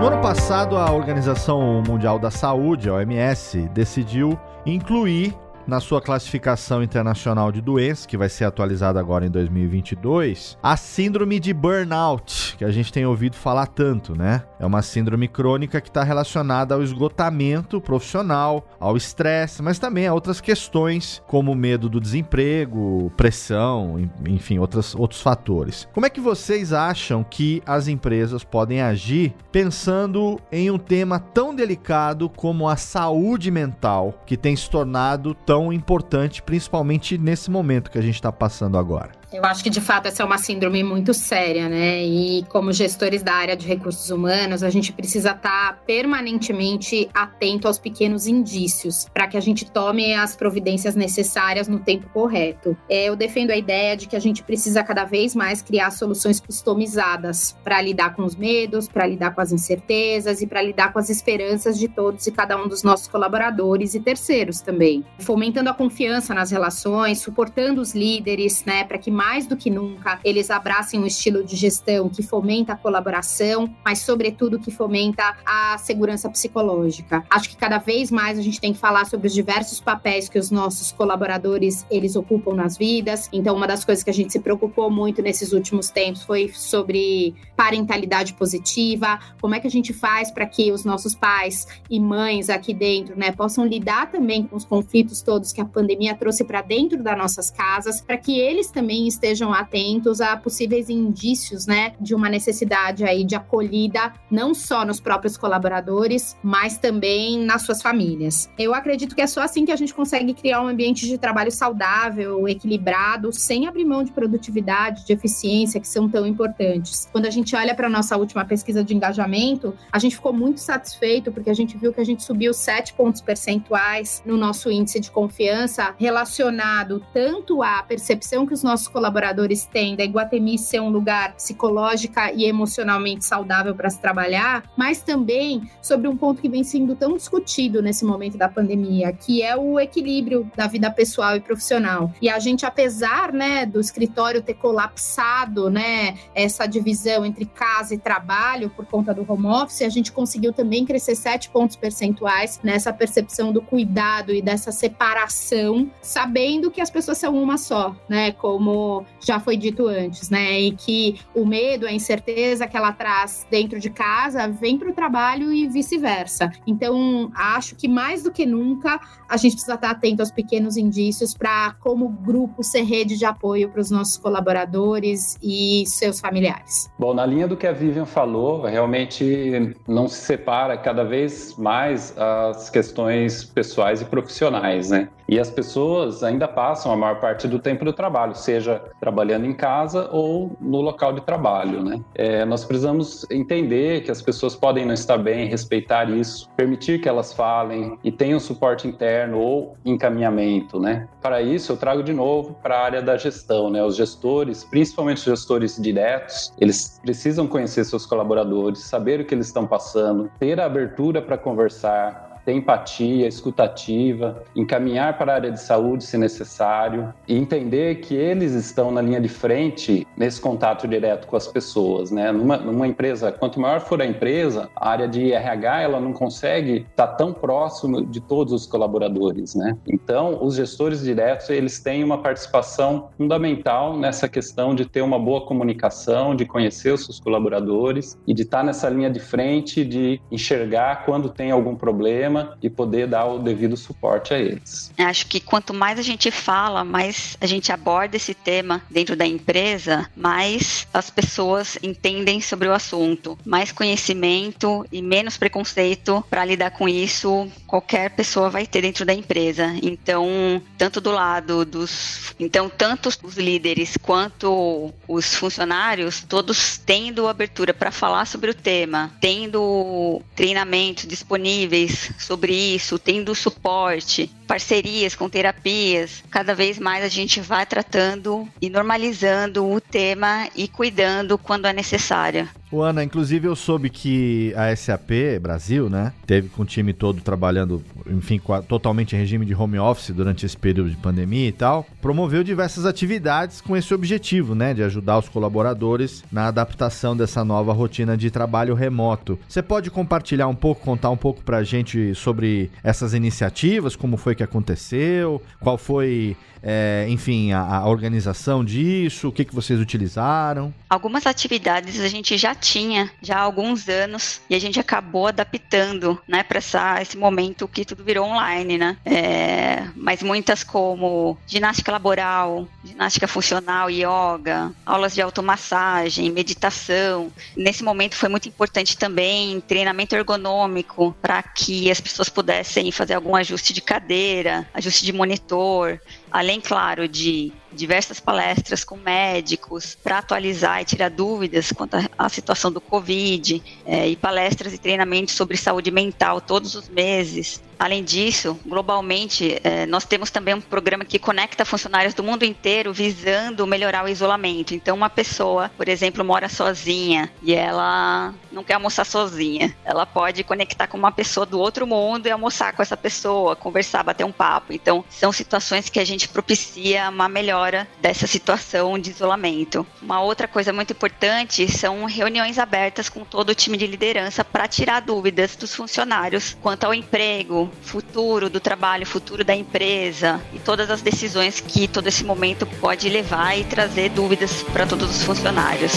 No 0.00 0.06
ano 0.06 0.22
passado, 0.22 0.76
a 0.76 0.90
Organização 0.90 1.82
Mundial 1.86 2.18
da 2.18 2.30
Saúde, 2.30 2.88
a 2.88 2.94
OMS, 2.94 3.68
decidiu 3.68 4.38
incluir 4.64 5.36
na 5.66 5.78
sua 5.78 6.00
classificação 6.00 6.82
internacional 6.82 7.52
de 7.52 7.60
doenças, 7.60 8.06
que 8.06 8.16
vai 8.16 8.28
ser 8.28 8.44
atualizada 8.44 8.98
agora 8.98 9.26
em 9.26 9.30
2022, 9.30 10.58
a 10.62 10.76
síndrome 10.76 11.38
de 11.38 11.52
burnout, 11.52 12.56
que 12.56 12.64
a 12.64 12.70
gente 12.70 12.92
tem 12.92 13.06
ouvido 13.06 13.36
falar 13.36 13.66
tanto, 13.66 14.16
né? 14.16 14.42
É 14.60 14.66
uma 14.66 14.82
síndrome 14.82 15.26
crônica 15.26 15.80
que 15.80 15.88
está 15.88 16.04
relacionada 16.04 16.74
ao 16.74 16.82
esgotamento 16.82 17.80
profissional, 17.80 18.68
ao 18.78 18.94
estresse, 18.94 19.62
mas 19.62 19.78
também 19.78 20.06
a 20.06 20.12
outras 20.12 20.38
questões 20.38 21.22
como 21.26 21.54
medo 21.54 21.88
do 21.88 21.98
desemprego, 21.98 23.10
pressão, 23.16 23.98
enfim, 24.28 24.58
outras, 24.58 24.94
outros 24.94 25.22
fatores. 25.22 25.88
Como 25.94 26.04
é 26.04 26.10
que 26.10 26.20
vocês 26.20 26.74
acham 26.74 27.24
que 27.24 27.62
as 27.64 27.88
empresas 27.88 28.44
podem 28.44 28.82
agir 28.82 29.34
pensando 29.50 30.38
em 30.52 30.70
um 30.70 30.78
tema 30.78 31.18
tão 31.18 31.54
delicado 31.54 32.28
como 32.28 32.68
a 32.68 32.76
saúde 32.76 33.50
mental, 33.50 34.14
que 34.26 34.36
tem 34.36 34.54
se 34.54 34.68
tornado 34.68 35.34
tão 35.34 35.72
importante, 35.72 36.42
principalmente 36.42 37.16
nesse 37.16 37.50
momento 37.50 37.90
que 37.90 37.98
a 37.98 38.02
gente 38.02 38.16
está 38.16 38.30
passando 38.30 38.76
agora. 38.76 39.19
Eu 39.32 39.44
acho 39.44 39.62
que 39.62 39.70
de 39.70 39.80
fato 39.80 40.06
essa 40.06 40.22
é 40.22 40.26
uma 40.26 40.38
síndrome 40.38 40.82
muito 40.82 41.14
séria, 41.14 41.68
né? 41.68 42.02
E 42.04 42.44
como 42.48 42.72
gestores 42.72 43.22
da 43.22 43.32
área 43.32 43.56
de 43.56 43.66
recursos 43.66 44.10
humanos, 44.10 44.62
a 44.62 44.70
gente 44.70 44.92
precisa 44.92 45.30
estar 45.30 45.72
tá 45.72 45.78
permanentemente 45.86 47.08
atento 47.14 47.68
aos 47.68 47.78
pequenos 47.78 48.26
indícios 48.26 49.06
para 49.14 49.28
que 49.28 49.36
a 49.36 49.40
gente 49.40 49.70
tome 49.70 50.14
as 50.14 50.34
providências 50.34 50.96
necessárias 50.96 51.68
no 51.68 51.78
tempo 51.78 52.08
correto. 52.12 52.76
É, 52.88 53.04
eu 53.08 53.14
defendo 53.14 53.52
a 53.52 53.56
ideia 53.56 53.96
de 53.96 54.08
que 54.08 54.16
a 54.16 54.20
gente 54.20 54.42
precisa 54.42 54.82
cada 54.82 55.04
vez 55.04 55.34
mais 55.36 55.62
criar 55.62 55.92
soluções 55.92 56.40
customizadas 56.40 57.56
para 57.62 57.80
lidar 57.80 58.16
com 58.16 58.24
os 58.24 58.34
medos, 58.34 58.88
para 58.88 59.06
lidar 59.06 59.32
com 59.32 59.40
as 59.40 59.52
incertezas 59.52 60.42
e 60.42 60.46
para 60.46 60.60
lidar 60.60 60.92
com 60.92 60.98
as 60.98 61.08
esperanças 61.08 61.78
de 61.78 61.86
todos 61.86 62.26
e 62.26 62.32
cada 62.32 62.56
um 62.56 62.66
dos 62.66 62.82
nossos 62.82 63.06
colaboradores 63.06 63.94
e 63.94 64.00
terceiros 64.00 64.60
também. 64.60 65.04
Fomentando 65.20 65.70
a 65.70 65.74
confiança 65.74 66.34
nas 66.34 66.50
relações, 66.50 67.20
suportando 67.20 67.80
os 67.80 67.94
líderes, 67.94 68.64
né, 68.64 68.82
para 68.82 68.98
que 68.98 69.19
mais 69.20 69.46
do 69.46 69.54
que 69.54 69.68
nunca 69.68 70.18
eles 70.24 70.50
abracem 70.50 70.98
um 70.98 71.04
estilo 71.04 71.44
de 71.44 71.54
gestão 71.54 72.08
que 72.08 72.22
fomenta 72.22 72.72
a 72.72 72.76
colaboração, 72.76 73.70
mas 73.84 73.98
sobretudo 73.98 74.58
que 74.58 74.70
fomenta 74.70 75.36
a 75.44 75.76
segurança 75.76 76.30
psicológica. 76.30 77.22
Acho 77.28 77.50
que 77.50 77.56
cada 77.56 77.76
vez 77.76 78.10
mais 78.10 78.38
a 78.38 78.42
gente 78.42 78.58
tem 78.58 78.72
que 78.72 78.78
falar 78.78 79.04
sobre 79.04 79.26
os 79.26 79.34
diversos 79.34 79.78
papéis 79.78 80.26
que 80.26 80.38
os 80.38 80.50
nossos 80.50 80.90
colaboradores 80.90 81.84
eles 81.90 82.16
ocupam 82.16 82.54
nas 82.54 82.78
vidas. 82.78 83.28
Então, 83.30 83.54
uma 83.54 83.66
das 83.66 83.84
coisas 83.84 84.02
que 84.02 84.08
a 84.08 84.14
gente 84.14 84.32
se 84.32 84.40
preocupou 84.40 84.90
muito 84.90 85.20
nesses 85.20 85.52
últimos 85.52 85.90
tempos 85.90 86.22
foi 86.22 86.48
sobre 86.54 87.34
parentalidade 87.54 88.32
positiva, 88.32 89.18
como 89.38 89.54
é 89.54 89.60
que 89.60 89.66
a 89.66 89.70
gente 89.70 89.92
faz 89.92 90.30
para 90.30 90.46
que 90.46 90.72
os 90.72 90.82
nossos 90.82 91.14
pais 91.14 91.66
e 91.90 92.00
mães 92.00 92.48
aqui 92.48 92.72
dentro, 92.72 93.18
né, 93.18 93.32
possam 93.32 93.66
lidar 93.66 94.10
também 94.10 94.44
com 94.46 94.56
os 94.56 94.64
conflitos 94.64 95.20
todos 95.20 95.52
que 95.52 95.60
a 95.60 95.66
pandemia 95.66 96.14
trouxe 96.14 96.42
para 96.42 96.62
dentro 96.62 97.02
das 97.02 97.18
nossas 97.18 97.50
casas, 97.50 98.00
para 98.00 98.16
que 98.16 98.40
eles 98.40 98.70
também 98.70 99.09
estejam 99.14 99.52
atentos 99.52 100.20
a 100.20 100.36
possíveis 100.36 100.88
indícios, 100.88 101.66
né, 101.66 101.92
de 102.00 102.14
uma 102.14 102.28
necessidade 102.28 103.04
aí 103.04 103.24
de 103.24 103.34
acolhida, 103.34 104.12
não 104.30 104.54
só 104.54 104.84
nos 104.84 105.00
próprios 105.00 105.36
colaboradores, 105.36 106.36
mas 106.42 106.78
também 106.78 107.38
nas 107.44 107.62
suas 107.62 107.82
famílias. 107.82 108.50
Eu 108.58 108.74
acredito 108.74 109.14
que 109.14 109.20
é 109.20 109.26
só 109.26 109.42
assim 109.42 109.64
que 109.64 109.72
a 109.72 109.76
gente 109.76 109.94
consegue 109.94 110.34
criar 110.34 110.62
um 110.62 110.68
ambiente 110.68 111.06
de 111.06 111.18
trabalho 111.18 111.50
saudável, 111.50 112.48
equilibrado, 112.48 113.32
sem 113.32 113.66
abrir 113.66 113.84
mão 113.84 114.02
de 114.02 114.12
produtividade, 114.12 115.04
de 115.04 115.12
eficiência, 115.12 115.80
que 115.80 115.88
são 115.88 116.08
tão 116.08 116.26
importantes. 116.26 117.08
Quando 117.12 117.26
a 117.26 117.30
gente 117.30 117.54
olha 117.54 117.74
para 117.74 117.86
a 117.86 117.90
nossa 117.90 118.16
última 118.16 118.44
pesquisa 118.44 118.82
de 118.82 118.94
engajamento, 118.94 119.74
a 119.90 119.98
gente 119.98 120.16
ficou 120.16 120.32
muito 120.32 120.60
satisfeito 120.60 121.32
porque 121.32 121.50
a 121.50 121.54
gente 121.54 121.76
viu 121.76 121.92
que 121.92 122.00
a 122.00 122.04
gente 122.04 122.22
subiu 122.22 122.52
7 122.52 122.94
pontos 122.94 123.20
percentuais 123.20 124.22
no 124.24 124.36
nosso 124.36 124.70
índice 124.70 125.00
de 125.00 125.10
confiança 125.10 125.94
relacionado 125.98 127.02
tanto 127.12 127.62
à 127.62 127.82
percepção 127.82 128.46
que 128.46 128.54
os 128.54 128.62
nossos 128.62 128.88
colaboradores 129.00 129.64
têm 129.64 129.96
da 129.96 130.04
Iguatemi 130.04 130.58
ser 130.58 130.78
um 130.80 130.90
lugar 130.90 131.34
psicológica 131.34 132.30
e 132.34 132.44
emocionalmente 132.44 133.24
saudável 133.24 133.74
para 133.74 133.88
se 133.88 133.98
trabalhar, 133.98 134.62
mas 134.76 135.00
também 135.00 135.62
sobre 135.80 136.06
um 136.06 136.14
ponto 136.14 136.42
que 136.42 136.50
vem 136.50 136.62
sendo 136.62 136.94
tão 136.94 137.16
discutido 137.16 137.80
nesse 137.80 138.04
momento 138.04 138.36
da 138.36 138.46
pandemia, 138.46 139.10
que 139.10 139.42
é 139.42 139.56
o 139.56 139.80
equilíbrio 139.80 140.50
da 140.54 140.66
vida 140.66 140.90
pessoal 140.90 141.34
e 141.34 141.40
profissional. 141.40 142.12
E 142.20 142.28
a 142.28 142.38
gente, 142.38 142.66
apesar, 142.66 143.32
né, 143.32 143.64
do 143.64 143.80
escritório 143.80 144.42
ter 144.42 144.54
colapsado, 144.54 145.70
né, 145.70 146.18
essa 146.34 146.66
divisão 146.66 147.24
entre 147.24 147.46
casa 147.46 147.94
e 147.94 147.98
trabalho 147.98 148.68
por 148.68 148.84
conta 148.84 149.14
do 149.14 149.24
home 149.26 149.46
office, 149.46 149.80
a 149.80 149.88
gente 149.88 150.12
conseguiu 150.12 150.52
também 150.52 150.84
crescer 150.84 151.14
sete 151.14 151.48
pontos 151.48 151.74
percentuais 151.74 152.60
nessa 152.62 152.92
percepção 152.92 153.50
do 153.50 153.62
cuidado 153.62 154.30
e 154.30 154.42
dessa 154.42 154.70
separação, 154.70 155.90
sabendo 156.02 156.70
que 156.70 156.82
as 156.82 156.90
pessoas 156.90 157.16
são 157.16 157.34
uma 157.34 157.56
só, 157.56 157.96
né, 158.06 158.32
como 158.32 158.89
já 159.20 159.38
foi 159.40 159.56
dito 159.56 159.86
antes, 159.86 160.30
né, 160.30 160.60
e 160.60 160.72
que 160.72 161.20
o 161.34 161.44
medo, 161.44 161.86
a 161.86 161.92
incerteza 161.92 162.66
que 162.66 162.76
ela 162.76 162.92
traz 162.92 163.46
dentro 163.50 163.78
de 163.78 163.90
casa 163.90 164.48
vem 164.48 164.78
para 164.78 164.90
o 164.90 164.92
trabalho 164.92 165.52
e 165.52 165.68
vice-versa. 165.68 166.50
Então, 166.66 167.30
acho 167.34 167.76
que 167.76 167.88
mais 167.88 168.22
do 168.22 168.30
que 168.30 168.46
nunca 168.46 169.00
a 169.28 169.36
gente 169.36 169.52
precisa 169.52 169.74
estar 169.74 169.90
atento 169.90 170.22
aos 170.22 170.30
pequenos 170.30 170.76
indícios 170.76 171.34
para, 171.34 171.74
como 171.80 172.08
grupo, 172.08 172.62
ser 172.62 172.82
rede 172.82 173.16
de 173.16 173.24
apoio 173.24 173.68
para 173.70 173.80
os 173.80 173.90
nossos 173.90 174.16
colaboradores 174.16 175.38
e 175.42 175.84
seus 175.86 176.20
familiares. 176.20 176.90
Bom, 176.98 177.14
na 177.14 177.24
linha 177.26 177.46
do 177.46 177.56
que 177.56 177.66
a 177.66 177.72
Vivian 177.72 178.06
falou, 178.06 178.62
realmente 178.62 179.74
não 179.86 180.08
se 180.08 180.20
separa 180.20 180.76
cada 180.76 181.04
vez 181.04 181.56
mais 181.56 182.14
as 182.18 182.70
questões 182.70 183.44
pessoais 183.44 184.00
e 184.00 184.04
profissionais, 184.04 184.90
né? 184.90 185.08
E 185.30 185.38
as 185.38 185.48
pessoas 185.48 186.24
ainda 186.24 186.48
passam 186.48 186.90
a 186.90 186.96
maior 186.96 187.20
parte 187.20 187.46
do 187.46 187.60
tempo 187.60 187.84
do 187.84 187.92
trabalho, 187.92 188.34
seja 188.34 188.82
trabalhando 188.98 189.46
em 189.46 189.54
casa 189.54 190.08
ou 190.10 190.56
no 190.60 190.80
local 190.80 191.12
de 191.12 191.20
trabalho, 191.20 191.84
né? 191.84 192.00
É, 192.16 192.44
nós 192.44 192.64
precisamos 192.64 193.24
entender 193.30 194.02
que 194.02 194.10
as 194.10 194.20
pessoas 194.20 194.56
podem 194.56 194.84
não 194.84 194.92
estar 194.92 195.16
bem, 195.18 195.46
respeitar 195.46 196.10
isso, 196.10 196.50
permitir 196.56 197.00
que 197.00 197.08
elas 197.08 197.32
falem 197.32 197.96
e 198.02 198.10
tenham 198.10 198.40
suporte 198.40 198.88
interno 198.88 199.38
ou 199.38 199.76
encaminhamento, 199.84 200.80
né? 200.80 201.08
Para 201.22 201.40
isso, 201.40 201.70
eu 201.70 201.76
trago 201.76 202.02
de 202.02 202.12
novo 202.12 202.56
para 202.60 202.78
a 202.78 202.84
área 202.84 203.00
da 203.00 203.16
gestão, 203.16 203.70
né? 203.70 203.84
Os 203.84 203.94
gestores, 203.94 204.64
principalmente 204.64 205.18
os 205.18 205.24
gestores 205.24 205.80
diretos, 205.80 206.52
eles 206.58 206.98
precisam 207.00 207.46
conhecer 207.46 207.84
seus 207.84 208.04
colaboradores, 208.04 208.80
saber 208.80 209.20
o 209.20 209.24
que 209.24 209.32
eles 209.32 209.46
estão 209.46 209.64
passando, 209.64 210.28
ter 210.40 210.58
a 210.58 210.66
abertura 210.66 211.22
para 211.22 211.38
conversar, 211.38 212.29
ter 212.50 212.54
empatia, 212.54 213.28
escutativa, 213.28 214.42
encaminhar 214.56 215.16
para 215.16 215.32
a 215.32 215.34
área 215.36 215.52
de 215.52 215.60
saúde 215.60 216.04
se 216.04 216.18
necessário 216.18 217.14
e 217.28 217.36
entender 217.36 217.96
que 217.96 218.14
eles 218.14 218.52
estão 218.52 218.90
na 218.90 219.00
linha 219.00 219.20
de 219.20 219.28
frente 219.28 220.06
nesse 220.16 220.40
contato 220.40 220.88
direto 220.88 221.28
com 221.28 221.36
as 221.36 221.46
pessoas, 221.46 222.10
né? 222.10 222.32
Numa, 222.32 222.56
numa 222.56 222.86
empresa, 222.88 223.30
quanto 223.30 223.60
maior 223.60 223.80
for 223.80 224.02
a 224.02 224.06
empresa, 224.06 224.68
a 224.74 224.88
área 224.88 225.06
de 225.06 225.32
RH 225.32 225.82
ela 225.82 226.00
não 226.00 226.12
consegue 226.12 226.86
estar 226.90 227.08
tão 227.08 227.32
próximo 227.32 228.04
de 228.04 228.20
todos 228.20 228.52
os 228.52 228.66
colaboradores, 228.66 229.54
né? 229.54 229.76
Então, 229.86 230.38
os 230.42 230.56
gestores 230.56 231.02
diretos 231.02 231.48
eles 231.50 231.78
têm 231.78 232.02
uma 232.02 232.18
participação 232.18 233.10
fundamental 233.16 233.96
nessa 233.96 234.28
questão 234.28 234.74
de 234.74 234.84
ter 234.86 235.02
uma 235.02 235.18
boa 235.18 235.42
comunicação, 235.42 236.34
de 236.34 236.44
conhecer 236.44 236.92
os 236.92 237.04
seus 237.04 237.20
colaboradores 237.20 238.18
e 238.26 238.34
de 238.34 238.42
estar 238.42 238.64
nessa 238.64 238.88
linha 238.88 239.10
de 239.10 239.20
frente, 239.20 239.84
de 239.84 240.20
enxergar 240.32 241.04
quando 241.04 241.28
tem 241.28 241.50
algum 241.50 241.76
problema 241.76 242.39
e 242.62 242.68
poder 242.68 243.06
dar 243.06 243.26
o 243.26 243.38
devido 243.38 243.76
suporte 243.76 244.34
a 244.34 244.38
eles. 244.38 244.92
Acho 244.98 245.26
que 245.26 245.40
quanto 245.40 245.72
mais 245.72 245.98
a 245.98 246.02
gente 246.02 246.30
fala, 246.30 246.84
mais 246.84 247.36
a 247.40 247.46
gente 247.46 247.72
aborda 247.72 248.16
esse 248.16 248.34
tema 248.34 248.82
dentro 248.90 249.16
da 249.16 249.26
empresa, 249.26 250.08
mais 250.16 250.86
as 250.92 251.10
pessoas 251.10 251.78
entendem 251.82 252.40
sobre 252.40 252.68
o 252.68 252.72
assunto, 252.72 253.38
mais 253.44 253.72
conhecimento 253.72 254.86
e 254.90 255.02
menos 255.02 255.36
preconceito 255.36 256.24
para 256.28 256.44
lidar 256.44 256.70
com 256.70 256.88
isso 256.88 257.50
qualquer 257.66 258.10
pessoa 258.10 258.50
vai 258.50 258.66
ter 258.66 258.82
dentro 258.82 259.04
da 259.04 259.14
empresa. 259.14 259.72
Então, 259.82 260.60
tanto 260.76 261.00
do 261.00 261.10
lado 261.10 261.64
dos, 261.64 262.34
então 262.38 262.68
tanto 262.68 263.08
os 263.22 263.36
líderes 263.36 263.96
quanto 264.02 264.92
os 265.06 265.34
funcionários, 265.34 266.24
todos 266.28 266.78
tendo 266.78 267.28
abertura 267.28 267.72
para 267.72 267.90
falar 267.90 268.26
sobre 268.26 268.50
o 268.50 268.54
tema, 268.54 269.12
tendo 269.20 270.20
treinamentos 270.34 271.06
disponíveis 271.06 272.10
sobre 272.20 272.52
isso, 272.52 272.98
tendo 272.98 273.34
suporte, 273.34 274.30
parcerias 274.46 275.14
com 275.14 275.28
terapias, 275.28 276.22
cada 276.30 276.54
vez 276.54 276.78
mais 276.78 277.02
a 277.02 277.08
gente 277.08 277.40
vai 277.40 277.64
tratando 277.64 278.46
e 278.60 278.68
normalizando 278.68 279.66
o 279.66 279.80
tema 279.80 280.48
e 280.54 280.68
cuidando 280.68 281.38
quando 281.38 281.66
é 281.66 281.72
necessário. 281.72 282.48
O 282.72 282.82
Ana, 282.82 283.02
inclusive 283.02 283.48
eu 283.48 283.56
soube 283.56 283.90
que 283.90 284.54
a 284.56 284.74
SAP 284.76 285.10
Brasil, 285.40 285.90
né, 285.90 286.12
teve 286.24 286.48
com 286.48 286.62
o 286.62 286.64
time 286.64 286.92
todo 286.92 287.20
trabalhando, 287.20 287.82
enfim, 288.06 288.40
totalmente 288.68 289.16
em 289.16 289.18
regime 289.18 289.44
de 289.44 289.52
home 289.54 289.78
office 289.78 290.14
durante 290.14 290.46
esse 290.46 290.56
período 290.56 290.88
de 290.88 290.96
pandemia 290.96 291.48
e 291.48 291.52
tal, 291.52 291.84
promoveu 292.00 292.44
diversas 292.44 292.86
atividades 292.86 293.60
com 293.60 293.76
esse 293.76 293.92
objetivo, 293.92 294.54
né, 294.54 294.72
de 294.72 294.84
ajudar 294.84 295.18
os 295.18 295.28
colaboradores 295.28 296.22
na 296.30 296.46
adaptação 296.46 297.16
dessa 297.16 297.44
nova 297.44 297.72
rotina 297.72 298.16
de 298.16 298.30
trabalho 298.30 298.74
remoto. 298.74 299.36
Você 299.48 299.62
pode 299.62 299.90
compartilhar 299.90 300.46
um 300.46 300.54
pouco, 300.54 300.82
contar 300.82 301.10
um 301.10 301.16
pouco 301.16 301.42
pra 301.42 301.64
gente 301.64 302.14
sobre 302.14 302.70
essas 302.84 303.14
iniciativas, 303.14 303.96
como 303.96 304.16
foi 304.16 304.36
que 304.36 304.44
aconteceu, 304.44 305.42
qual 305.60 305.76
foi 305.76 306.36
é, 306.62 307.06
enfim, 307.08 307.52
a, 307.52 307.62
a, 307.62 307.88
organização 307.88 308.64
disso, 308.64 309.28
o 309.28 309.32
que, 309.32 309.44
que 309.44 309.54
vocês 309.54 309.80
utilizaram? 309.80 310.74
Algumas 310.88 311.26
atividades 311.26 311.98
a 312.00 312.08
gente 312.08 312.36
já 312.36 312.54
tinha 312.60 313.10
já 313.22 313.36
há 313.36 313.40
alguns 313.40 313.88
anos 313.88 314.40
e 314.48 314.54
a 314.54 314.58
gente 314.58 314.78
acabou 314.78 315.26
adaptando, 315.26 316.20
né, 316.28 316.42
para 316.42 316.60
esse 317.00 317.16
momento 317.16 317.66
que 317.66 317.84
tudo 317.84 318.04
virou 318.04 318.26
online, 318.26 318.78
né? 318.78 318.96
É, 319.04 319.84
mas 319.96 320.22
muitas 320.22 320.62
como 320.62 321.36
ginástica 321.46 321.92
laboral, 321.92 322.68
ginástica 322.84 323.26
funcional, 323.26 323.90
yoga, 323.90 324.72
aulas 324.84 325.14
de 325.14 325.22
automassagem, 325.22 326.30
meditação. 326.30 327.32
Nesse 327.56 327.82
momento 327.82 328.16
foi 328.16 328.28
muito 328.28 328.48
importante 328.48 328.96
também 328.96 329.60
treinamento 329.60 330.14
ergonômico 330.14 331.14
para 331.20 331.42
que 331.42 331.90
as 331.90 332.00
pessoas 332.00 332.28
pudessem 332.28 332.92
fazer 332.92 333.14
algum 333.14 333.34
ajuste 333.34 333.72
de 333.72 333.80
cadeira, 333.80 334.68
ajuste 334.74 335.04
de 335.04 335.12
monitor, 335.12 336.00
além, 336.30 336.60
claro, 336.60 337.08
de 337.08 337.52
diversas 337.72 338.20
palestras 338.20 338.84
com 338.84 338.96
médicos 338.96 339.96
para 340.02 340.18
atualizar 340.18 340.80
e 340.80 340.84
tirar 340.84 341.10
dúvidas 341.10 341.72
quanto 341.72 341.96
à 342.18 342.28
situação 342.28 342.70
do 342.70 342.80
Covid, 342.80 343.62
é, 343.86 344.08
e 344.08 344.16
palestras 344.16 344.74
e 344.74 344.78
treinamentos 344.78 345.34
sobre 345.34 345.56
saúde 345.56 345.90
mental 345.90 346.40
todos 346.40 346.74
os 346.74 346.88
meses. 346.88 347.62
Além 347.80 348.04
disso, 348.04 348.60
globalmente, 348.66 349.58
é, 349.64 349.86
nós 349.86 350.04
temos 350.04 350.30
também 350.30 350.52
um 350.52 350.60
programa 350.60 351.02
que 351.02 351.18
conecta 351.18 351.64
funcionários 351.64 352.12
do 352.12 352.22
mundo 352.22 352.44
inteiro 352.44 352.92
visando 352.92 353.66
melhorar 353.66 354.04
o 354.04 354.08
isolamento. 354.08 354.74
Então, 354.74 354.94
uma 354.94 355.08
pessoa, 355.08 355.70
por 355.78 355.88
exemplo, 355.88 356.22
mora 356.22 356.46
sozinha 356.46 357.32
e 357.42 357.54
ela 357.54 358.34
não 358.52 358.62
quer 358.62 358.74
almoçar 358.74 359.06
sozinha. 359.06 359.74
Ela 359.82 360.04
pode 360.04 360.44
conectar 360.44 360.88
com 360.88 360.98
uma 360.98 361.10
pessoa 361.10 361.46
do 361.46 361.58
outro 361.58 361.86
mundo 361.86 362.26
e 362.26 362.30
almoçar 362.30 362.74
com 362.74 362.82
essa 362.82 362.98
pessoa, 362.98 363.56
conversar, 363.56 364.02
bater 364.02 364.24
um 364.24 364.32
papo. 364.32 364.74
Então, 364.74 365.02
são 365.08 365.32
situações 365.32 365.88
que 365.88 365.98
a 365.98 366.04
gente 366.04 366.28
propicia 366.28 367.08
uma 367.08 367.30
melhora 367.30 367.88
dessa 367.98 368.26
situação 368.26 368.98
de 368.98 369.08
isolamento. 369.08 369.86
Uma 370.02 370.20
outra 370.20 370.46
coisa 370.46 370.70
muito 370.70 370.92
importante 370.92 371.66
são 371.72 372.04
reuniões 372.04 372.58
abertas 372.58 373.08
com 373.08 373.24
todo 373.24 373.48
o 373.48 373.54
time 373.54 373.78
de 373.78 373.86
liderança 373.86 374.44
para 374.44 374.68
tirar 374.68 375.00
dúvidas 375.00 375.56
dos 375.56 375.74
funcionários 375.74 376.54
quanto 376.60 376.84
ao 376.84 376.92
emprego, 376.92 377.69
futuro 377.82 378.48
do 378.50 378.60
trabalho, 378.60 379.06
futuro 379.06 379.44
da 379.44 379.54
empresa 379.54 380.40
e 380.52 380.58
todas 380.58 380.90
as 380.90 381.02
decisões 381.02 381.60
que 381.60 381.88
todo 381.88 382.06
esse 382.06 382.24
momento 382.24 382.66
pode 382.66 383.08
levar 383.08 383.58
e 383.58 383.64
trazer 383.64 384.10
dúvidas 384.10 384.62
para 384.62 384.86
todos 384.86 385.10
os 385.10 385.22
funcionários. 385.22 385.92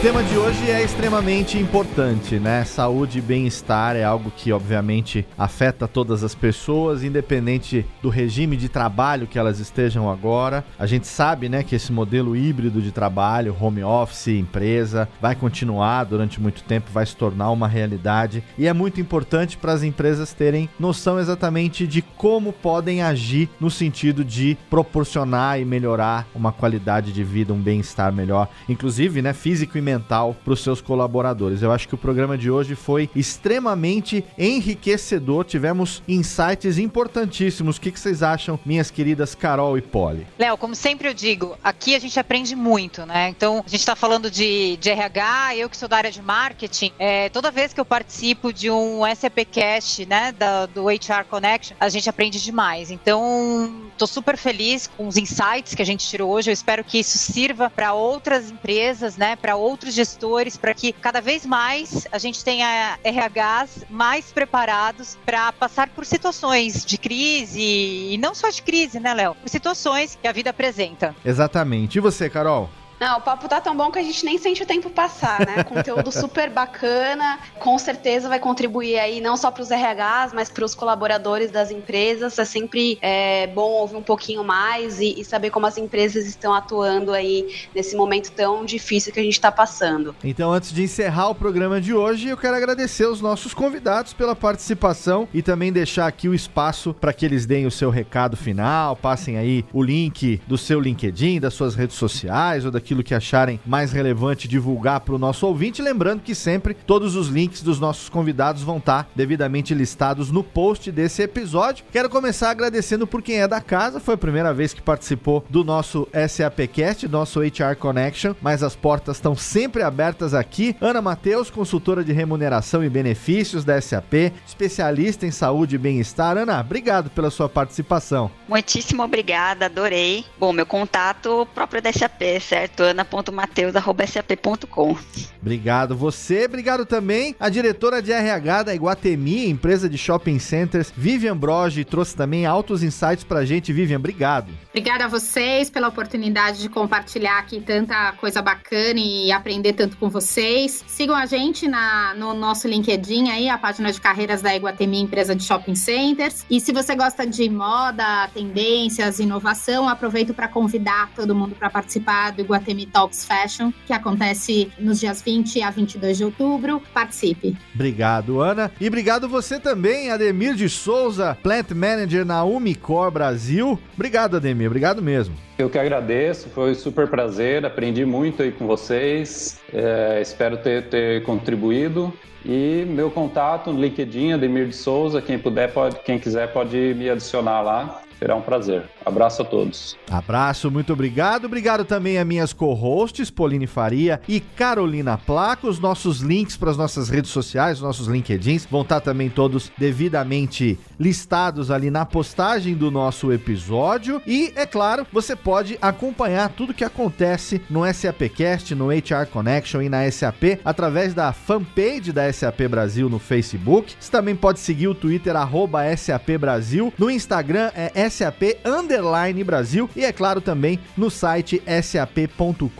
Tema 0.00 0.22
de 0.22 0.34
hoje 0.34 0.70
é 0.70 0.82
extremamente 0.82 1.58
importante, 1.58 2.36
né? 2.36 2.64
Saúde 2.64 3.18
e 3.18 3.20
bem-estar 3.20 3.96
é 3.96 4.02
algo 4.02 4.32
que, 4.34 4.50
obviamente, 4.50 5.26
afeta 5.36 5.86
todas 5.86 6.24
as 6.24 6.34
pessoas, 6.34 7.04
independente 7.04 7.84
do 8.00 8.08
regime 8.08 8.56
de 8.56 8.70
trabalho 8.70 9.26
que 9.26 9.38
elas 9.38 9.58
estejam 9.58 10.10
agora. 10.10 10.64
A 10.78 10.86
gente 10.86 11.06
sabe, 11.06 11.50
né, 11.50 11.62
que 11.62 11.74
esse 11.74 11.92
modelo 11.92 12.34
híbrido 12.34 12.80
de 12.80 12.90
trabalho, 12.90 13.54
home 13.60 13.84
office, 13.84 14.28
empresa, 14.28 15.06
vai 15.20 15.34
continuar 15.34 16.04
durante 16.04 16.40
muito 16.40 16.62
tempo, 16.62 16.90
vai 16.90 17.04
se 17.04 17.14
tornar 17.14 17.50
uma 17.50 17.68
realidade. 17.68 18.42
E 18.56 18.66
é 18.66 18.72
muito 18.72 19.02
importante 19.02 19.58
para 19.58 19.72
as 19.72 19.82
empresas 19.82 20.32
terem 20.32 20.70
noção 20.78 21.18
exatamente 21.18 21.86
de 21.86 22.00
como 22.00 22.54
podem 22.54 23.02
agir 23.02 23.50
no 23.60 23.70
sentido 23.70 24.24
de 24.24 24.56
proporcionar 24.70 25.60
e 25.60 25.64
melhorar 25.66 26.26
uma 26.34 26.52
qualidade 26.52 27.12
de 27.12 27.22
vida, 27.22 27.52
um 27.52 27.60
bem-estar 27.60 28.10
melhor, 28.10 28.48
inclusive, 28.66 29.20
né, 29.20 29.34
físico 29.34 29.76
e 29.76 29.89
para 29.98 30.52
os 30.52 30.62
seus 30.62 30.80
colaboradores. 30.80 31.62
Eu 31.62 31.72
acho 31.72 31.88
que 31.88 31.94
o 31.94 31.98
programa 31.98 32.36
de 32.36 32.50
hoje 32.50 32.74
foi 32.74 33.08
extremamente 33.14 34.24
enriquecedor. 34.38 35.44
Tivemos 35.44 36.02
insights 36.06 36.78
importantíssimos. 36.78 37.76
O 37.76 37.80
que, 37.80 37.90
que 37.90 37.98
vocês 37.98 38.22
acham, 38.22 38.58
minhas 38.64 38.90
queridas 38.90 39.34
Carol 39.34 39.78
e 39.78 39.82
Polly? 39.82 40.26
Léo, 40.38 40.56
como 40.58 40.74
sempre 40.74 41.08
eu 41.08 41.14
digo, 41.14 41.56
aqui 41.62 41.94
a 41.94 41.98
gente 41.98 42.18
aprende 42.18 42.54
muito, 42.54 43.06
né? 43.06 43.28
Então, 43.28 43.64
a 43.64 43.68
gente 43.68 43.80
está 43.80 43.96
falando 43.96 44.30
de, 44.30 44.76
de 44.76 44.90
RH, 44.90 45.56
eu 45.56 45.70
que 45.70 45.76
sou 45.76 45.88
da 45.88 45.96
área 45.96 46.10
de 46.10 46.20
marketing, 46.20 46.92
é, 46.98 47.28
toda 47.28 47.50
vez 47.50 47.72
que 47.72 47.80
eu 47.80 47.84
participo 47.84 48.52
de 48.52 48.70
um 48.70 49.00
SAP 49.14 49.38
Cast, 49.50 50.06
né, 50.06 50.32
da, 50.32 50.66
do 50.66 50.86
HR 50.88 51.24
Connection, 51.28 51.76
a 51.80 51.88
gente 51.88 52.08
aprende 52.08 52.42
demais. 52.42 52.90
Então, 52.90 53.90
estou 53.92 54.06
super 54.06 54.36
feliz 54.36 54.86
com 54.86 55.06
os 55.06 55.16
insights 55.16 55.74
que 55.74 55.82
a 55.82 55.86
gente 55.86 56.06
tirou 56.06 56.30
hoje. 56.30 56.50
Eu 56.50 56.54
espero 56.54 56.84
que 56.84 56.98
isso 56.98 57.18
sirva 57.18 57.70
para 57.70 57.92
outras 57.92 58.50
empresas, 58.50 59.16
né, 59.16 59.36
para 59.36 59.56
outros 59.56 59.79
gestores, 59.88 60.56
para 60.56 60.74
que 60.74 60.92
cada 60.92 61.20
vez 61.20 61.46
mais 61.46 62.06
a 62.12 62.18
gente 62.18 62.44
tenha 62.44 62.98
RHs 63.04 63.84
mais 63.88 64.32
preparados 64.32 65.16
para 65.24 65.52
passar 65.52 65.88
por 65.88 66.04
situações 66.04 66.84
de 66.84 66.98
crise 66.98 67.60
e 67.60 68.18
não 68.18 68.34
só 68.34 68.50
de 68.50 68.62
crise, 68.62 69.00
né, 69.00 69.14
Léo? 69.14 69.34
Por 69.34 69.48
situações 69.48 70.18
que 70.20 70.28
a 70.28 70.32
vida 70.32 70.50
apresenta. 70.50 71.14
Exatamente. 71.24 71.96
E 71.96 72.00
você, 72.00 72.28
Carol? 72.28 72.68
Não, 73.00 73.16
o 73.16 73.20
papo 73.22 73.48
tá 73.48 73.62
tão 73.62 73.74
bom 73.74 73.90
que 73.90 73.98
a 73.98 74.02
gente 74.02 74.26
nem 74.26 74.36
sente 74.36 74.62
o 74.62 74.66
tempo 74.66 74.90
passar, 74.90 75.46
né? 75.46 75.64
Conteúdo 75.64 76.12
super 76.12 76.50
bacana, 76.50 77.38
com 77.58 77.78
certeza 77.78 78.28
vai 78.28 78.38
contribuir 78.38 78.98
aí 78.98 79.22
não 79.22 79.38
só 79.38 79.50
para 79.50 79.62
os 79.62 79.70
RHs, 79.70 80.34
mas 80.34 80.50
para 80.50 80.66
os 80.66 80.74
colaboradores 80.74 81.50
das 81.50 81.70
empresas. 81.70 82.38
É 82.38 82.44
sempre 82.44 82.98
é, 83.00 83.46
bom 83.46 83.70
ouvir 83.70 83.96
um 83.96 84.02
pouquinho 84.02 84.44
mais 84.44 85.00
e, 85.00 85.18
e, 85.18 85.24
saber 85.24 85.48
como 85.48 85.66
as 85.66 85.78
empresas 85.78 86.26
estão 86.26 86.52
atuando 86.52 87.14
aí 87.14 87.66
nesse 87.74 87.96
momento 87.96 88.32
tão 88.32 88.66
difícil 88.66 89.14
que 89.14 89.20
a 89.20 89.22
gente 89.22 89.32
está 89.32 89.50
passando. 89.50 90.14
Então, 90.22 90.52
antes 90.52 90.70
de 90.70 90.82
encerrar 90.82 91.30
o 91.30 91.34
programa 91.34 91.80
de 91.80 91.94
hoje, 91.94 92.28
eu 92.28 92.36
quero 92.36 92.54
agradecer 92.54 93.06
os 93.06 93.22
nossos 93.22 93.54
convidados 93.54 94.12
pela 94.12 94.36
participação 94.36 95.26
e 95.32 95.40
também 95.40 95.72
deixar 95.72 96.06
aqui 96.06 96.28
o 96.28 96.34
espaço 96.34 96.92
para 96.92 97.14
que 97.14 97.24
eles 97.24 97.46
deem 97.46 97.64
o 97.64 97.70
seu 97.70 97.88
recado 97.88 98.36
final, 98.36 98.94
passem 98.94 99.38
aí 99.38 99.64
o 99.72 99.82
link 99.82 100.38
do 100.46 100.58
seu 100.58 100.78
LinkedIn, 100.78 101.40
das 101.40 101.54
suas 101.54 101.74
redes 101.74 101.96
sociais 101.96 102.66
ou 102.66 102.70
daqui 102.70 102.89
aquilo 102.90 103.04
que 103.04 103.14
acharem 103.14 103.60
mais 103.64 103.92
relevante 103.92 104.48
divulgar 104.48 105.00
para 105.00 105.14
o 105.14 105.18
nosso 105.18 105.46
ouvinte. 105.46 105.80
Lembrando 105.80 106.22
que 106.22 106.34
sempre 106.34 106.74
todos 106.74 107.14
os 107.14 107.28
links 107.28 107.62
dos 107.62 107.78
nossos 107.78 108.08
convidados 108.08 108.62
vão 108.62 108.78
estar 108.78 109.04
tá 109.04 109.10
devidamente 109.14 109.72
listados 109.74 110.30
no 110.30 110.42
post 110.42 110.90
desse 110.90 111.22
episódio. 111.22 111.84
Quero 111.92 112.10
começar 112.10 112.50
agradecendo 112.50 113.06
por 113.06 113.22
quem 113.22 113.40
é 113.40 113.46
da 113.46 113.60
casa, 113.60 114.00
foi 114.00 114.14
a 114.14 114.18
primeira 114.18 114.52
vez 114.52 114.74
que 114.74 114.82
participou 114.82 115.44
do 115.48 115.62
nosso 115.62 116.08
SAPcast, 116.28 117.06
nosso 117.06 117.40
HR 117.40 117.76
Connection, 117.78 118.34
mas 118.42 118.62
as 118.62 118.74
portas 118.74 119.16
estão 119.16 119.36
sempre 119.36 119.82
abertas 119.82 120.34
aqui. 120.34 120.74
Ana 120.80 121.00
Matheus, 121.00 121.48
consultora 121.48 122.02
de 122.02 122.12
remuneração 122.12 122.82
e 122.82 122.88
benefícios 122.88 123.64
da 123.64 123.80
SAP, 123.80 124.32
especialista 124.46 125.26
em 125.26 125.30
saúde 125.30 125.76
e 125.76 125.78
bem-estar. 125.78 126.36
Ana, 126.36 126.60
obrigado 126.60 127.10
pela 127.10 127.30
sua 127.30 127.48
participação. 127.48 128.30
Muitíssimo 128.48 129.04
obrigada, 129.04 129.66
adorei. 129.66 130.24
Bom, 130.38 130.52
meu 130.52 130.66
contato 130.66 131.46
próprio 131.54 131.80
da 131.80 131.92
SAP, 131.92 132.40
certo? 132.40 132.79
ana.mateus.sap.com. 132.82 134.96
Obrigado 135.40 135.96
você, 135.96 136.44
obrigado 136.44 136.84
também 136.84 137.34
a 137.38 137.48
diretora 137.48 138.02
de 138.02 138.12
RH 138.12 138.64
da 138.64 138.74
Iguatemi, 138.74 139.48
empresa 139.48 139.88
de 139.88 139.96
shopping 139.96 140.38
centers, 140.38 140.92
Vivian 140.96 141.36
Broge, 141.36 141.84
trouxe 141.84 142.16
também 142.16 142.46
altos 142.46 142.82
insights 142.82 143.24
pra 143.24 143.44
gente. 143.44 143.72
Vivian, 143.72 143.98
obrigado. 143.98 144.50
Obrigada 144.68 145.04
a 145.04 145.08
vocês 145.08 145.70
pela 145.70 145.88
oportunidade 145.88 146.60
de 146.60 146.68
compartilhar 146.68 147.38
aqui 147.38 147.60
tanta 147.60 148.12
coisa 148.12 148.42
bacana 148.42 149.00
e 149.00 149.32
aprender 149.32 149.72
tanto 149.72 149.96
com 149.96 150.08
vocês. 150.08 150.84
Sigam 150.86 151.16
a 151.16 151.26
gente 151.26 151.68
na, 151.68 152.14
no 152.14 152.34
nosso 152.34 152.68
LinkedIn 152.68 153.30
aí, 153.30 153.48
a 153.48 153.58
página 153.58 153.92
de 153.92 154.00
carreiras 154.00 154.42
da 154.42 154.54
Iguatemi, 154.54 155.00
empresa 155.00 155.34
de 155.34 155.44
shopping 155.44 155.74
centers. 155.74 156.44
E 156.50 156.60
se 156.60 156.72
você 156.72 156.94
gosta 156.94 157.26
de 157.26 157.48
moda, 157.48 158.28
tendências, 158.32 159.18
inovação, 159.18 159.88
aproveito 159.88 160.32
para 160.32 160.48
convidar 160.48 161.10
todo 161.14 161.34
mundo 161.34 161.54
para 161.54 161.68
participar 161.68 162.32
do 162.32 162.40
Iguatemi 162.40 162.69
Iguatemi 162.70 162.86
Talks 162.86 163.24
Fashion, 163.24 163.72
que 163.86 163.92
acontece 163.92 164.70
nos 164.78 165.00
dias 165.00 165.22
20 165.22 165.62
a 165.62 165.70
22 165.70 166.16
de 166.16 166.24
outubro. 166.24 166.80
Participe. 166.94 167.56
Obrigado, 167.74 168.40
Ana. 168.40 168.70
E 168.80 168.86
obrigado 168.86 169.28
você 169.28 169.58
também, 169.58 170.10
Ademir 170.10 170.54
de 170.54 170.68
Souza, 170.68 171.36
Plant 171.42 171.70
Manager 171.72 172.24
na 172.24 172.44
Umicor 172.44 173.10
Brasil. 173.10 173.78
Obrigado, 173.94 174.36
Ademir. 174.36 174.68
Obrigado 174.68 175.02
mesmo. 175.02 175.34
Eu 175.58 175.68
que 175.68 175.78
agradeço, 175.78 176.48
foi 176.48 176.70
um 176.70 176.74
super 176.74 177.06
prazer, 177.08 177.66
aprendi 177.66 178.04
muito 178.04 178.42
aí 178.42 178.50
com 178.50 178.66
vocês, 178.66 179.60
é, 179.72 180.18
espero 180.22 180.56
ter, 180.56 180.88
ter 180.88 181.22
contribuído. 181.24 182.12
E 182.42 182.86
meu 182.88 183.10
contato 183.10 183.70
no 183.70 183.78
LinkedIn, 183.78 184.32
Ademir 184.32 184.66
de 184.68 184.72
Souza, 184.74 185.20
quem 185.20 185.38
puder, 185.38 185.70
pode, 185.72 185.98
quem 186.00 186.18
quiser 186.18 186.50
pode 186.50 186.94
me 186.96 187.10
adicionar 187.10 187.60
lá. 187.60 188.02
Será 188.20 188.36
um 188.36 188.42
prazer. 188.42 188.82
Abraço 189.04 189.40
a 189.40 189.44
todos. 189.46 189.96
Abraço, 190.10 190.70
muito 190.70 190.92
obrigado. 190.92 191.46
Obrigado 191.46 191.86
também 191.86 192.18
a 192.18 192.24
minhas 192.24 192.52
co-hosts, 192.52 193.30
Pauline 193.30 193.66
Faria 193.66 194.20
e 194.28 194.40
Carolina 194.40 195.16
Placa. 195.16 195.66
Os 195.66 195.78
nossos 195.78 196.20
links 196.20 196.54
para 196.54 196.70
as 196.70 196.76
nossas 196.76 197.08
redes 197.08 197.30
sociais, 197.30 197.78
os 197.78 197.82
nossos 197.82 198.08
LinkedIns, 198.08 198.66
vão 198.70 198.82
estar 198.82 199.00
também 199.00 199.30
todos 199.30 199.72
devidamente 199.78 200.78
listados 200.98 201.70
ali 201.70 201.90
na 201.90 202.04
postagem 202.04 202.74
do 202.74 202.90
nosso 202.90 203.32
episódio. 203.32 204.20
E, 204.26 204.52
é 204.54 204.66
claro, 204.66 205.06
você 205.10 205.34
pode 205.34 205.78
acompanhar 205.80 206.50
tudo 206.50 206.74
que 206.74 206.84
acontece 206.84 207.62
no 207.70 207.90
SAPcast, 207.90 208.74
no 208.74 208.88
HR 208.88 209.30
Connection 209.32 209.80
e 209.80 209.88
na 209.88 210.10
SAP 210.10 210.60
através 210.62 211.14
da 211.14 211.32
fanpage 211.32 212.12
da 212.12 212.30
SAP 212.30 212.68
Brasil 212.68 213.08
no 213.08 213.18
Facebook. 213.18 213.94
Você 213.98 214.10
também 214.10 214.36
pode 214.36 214.60
seguir 214.60 214.88
o 214.88 214.94
Twitter, 214.94 215.34
arroba 215.34 215.84
SAP 215.96 216.36
Brasil. 216.38 216.92
No 216.98 217.10
Instagram 217.10 217.70
é 217.74 218.09
SAP 218.10 218.42
Underline 218.64 219.44
Brasil 219.44 219.88
e 219.94 220.04
é 220.04 220.12
claro 220.12 220.40
também 220.40 220.80
no 220.96 221.10
site 221.10 221.62
sap.com.br. 221.82 222.70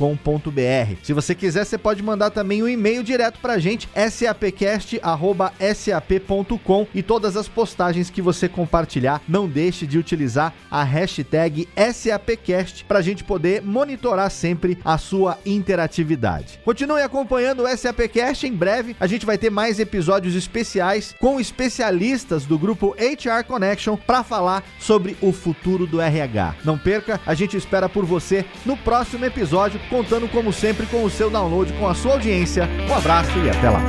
Se 1.02 1.12
você 1.12 1.34
quiser, 1.34 1.64
você 1.64 1.78
pode 1.78 2.02
mandar 2.02 2.30
também 2.30 2.62
um 2.62 2.68
e-mail 2.68 3.02
direto 3.02 3.38
pra 3.40 3.58
gente, 3.58 3.88
sapcast@sap.com 4.10 6.86
e 6.94 7.02
todas 7.02 7.36
as 7.36 7.48
postagens 7.48 8.10
que 8.10 8.22
você 8.22 8.48
compartilhar, 8.48 9.22
não 9.28 9.48
deixe 9.48 9.86
de 9.86 9.98
utilizar 9.98 10.54
a 10.70 10.82
hashtag 10.82 11.68
SAPcast 11.76 12.84
pra 12.84 13.00
gente 13.00 13.24
poder 13.24 13.62
monitorar 13.62 14.30
sempre 14.30 14.78
a 14.84 14.98
sua 14.98 15.38
interatividade. 15.44 16.60
Continue 16.64 17.02
acompanhando 17.02 17.64
o 17.64 17.76
SAPcast, 17.76 18.46
em 18.46 18.52
breve 18.52 18.96
a 18.98 19.06
gente 19.06 19.26
vai 19.26 19.38
ter 19.38 19.50
mais 19.50 19.78
episódios 19.78 20.34
especiais 20.34 21.14
com 21.18 21.40
especialistas 21.40 22.44
do 22.44 22.58
grupo 22.58 22.94
HR 22.98 23.44
Connection 23.46 23.96
para 23.96 24.22
falar 24.22 24.62
sobre 24.78 25.16
o 25.20 25.32
futuro 25.32 25.86
do 25.86 26.00
RH. 26.00 26.56
Não 26.64 26.78
perca, 26.78 27.20
a 27.26 27.34
gente 27.34 27.56
espera 27.56 27.88
por 27.88 28.04
você 28.04 28.44
no 28.64 28.76
próximo 28.76 29.24
episódio, 29.24 29.80
contando 29.88 30.28
como 30.28 30.52
sempre 30.52 30.86
com 30.86 31.04
o 31.04 31.10
seu 31.10 31.30
download, 31.30 31.72
com 31.74 31.88
a 31.88 31.94
sua 31.94 32.12
audiência. 32.12 32.68
Um 32.88 32.94
abraço 32.94 33.38
e 33.38 33.50
até 33.50 33.70
lá. 33.70 33.82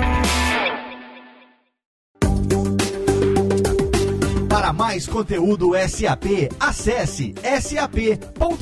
Para 4.50 4.74
mais 4.74 5.08
conteúdo 5.08 5.72
SAP, 5.88 6.52
acesse 6.60 7.34
sap.com.br. 7.62 8.62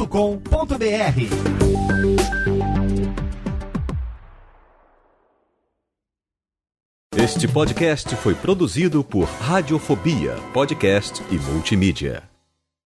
Este 7.15 7.47
podcast 7.47 8.15
foi 8.15 8.33
produzido 8.33 9.03
por 9.03 9.25
Radiofobia, 9.25 10.35
podcast 10.53 11.21
e 11.29 11.35
multimídia. 11.35 12.28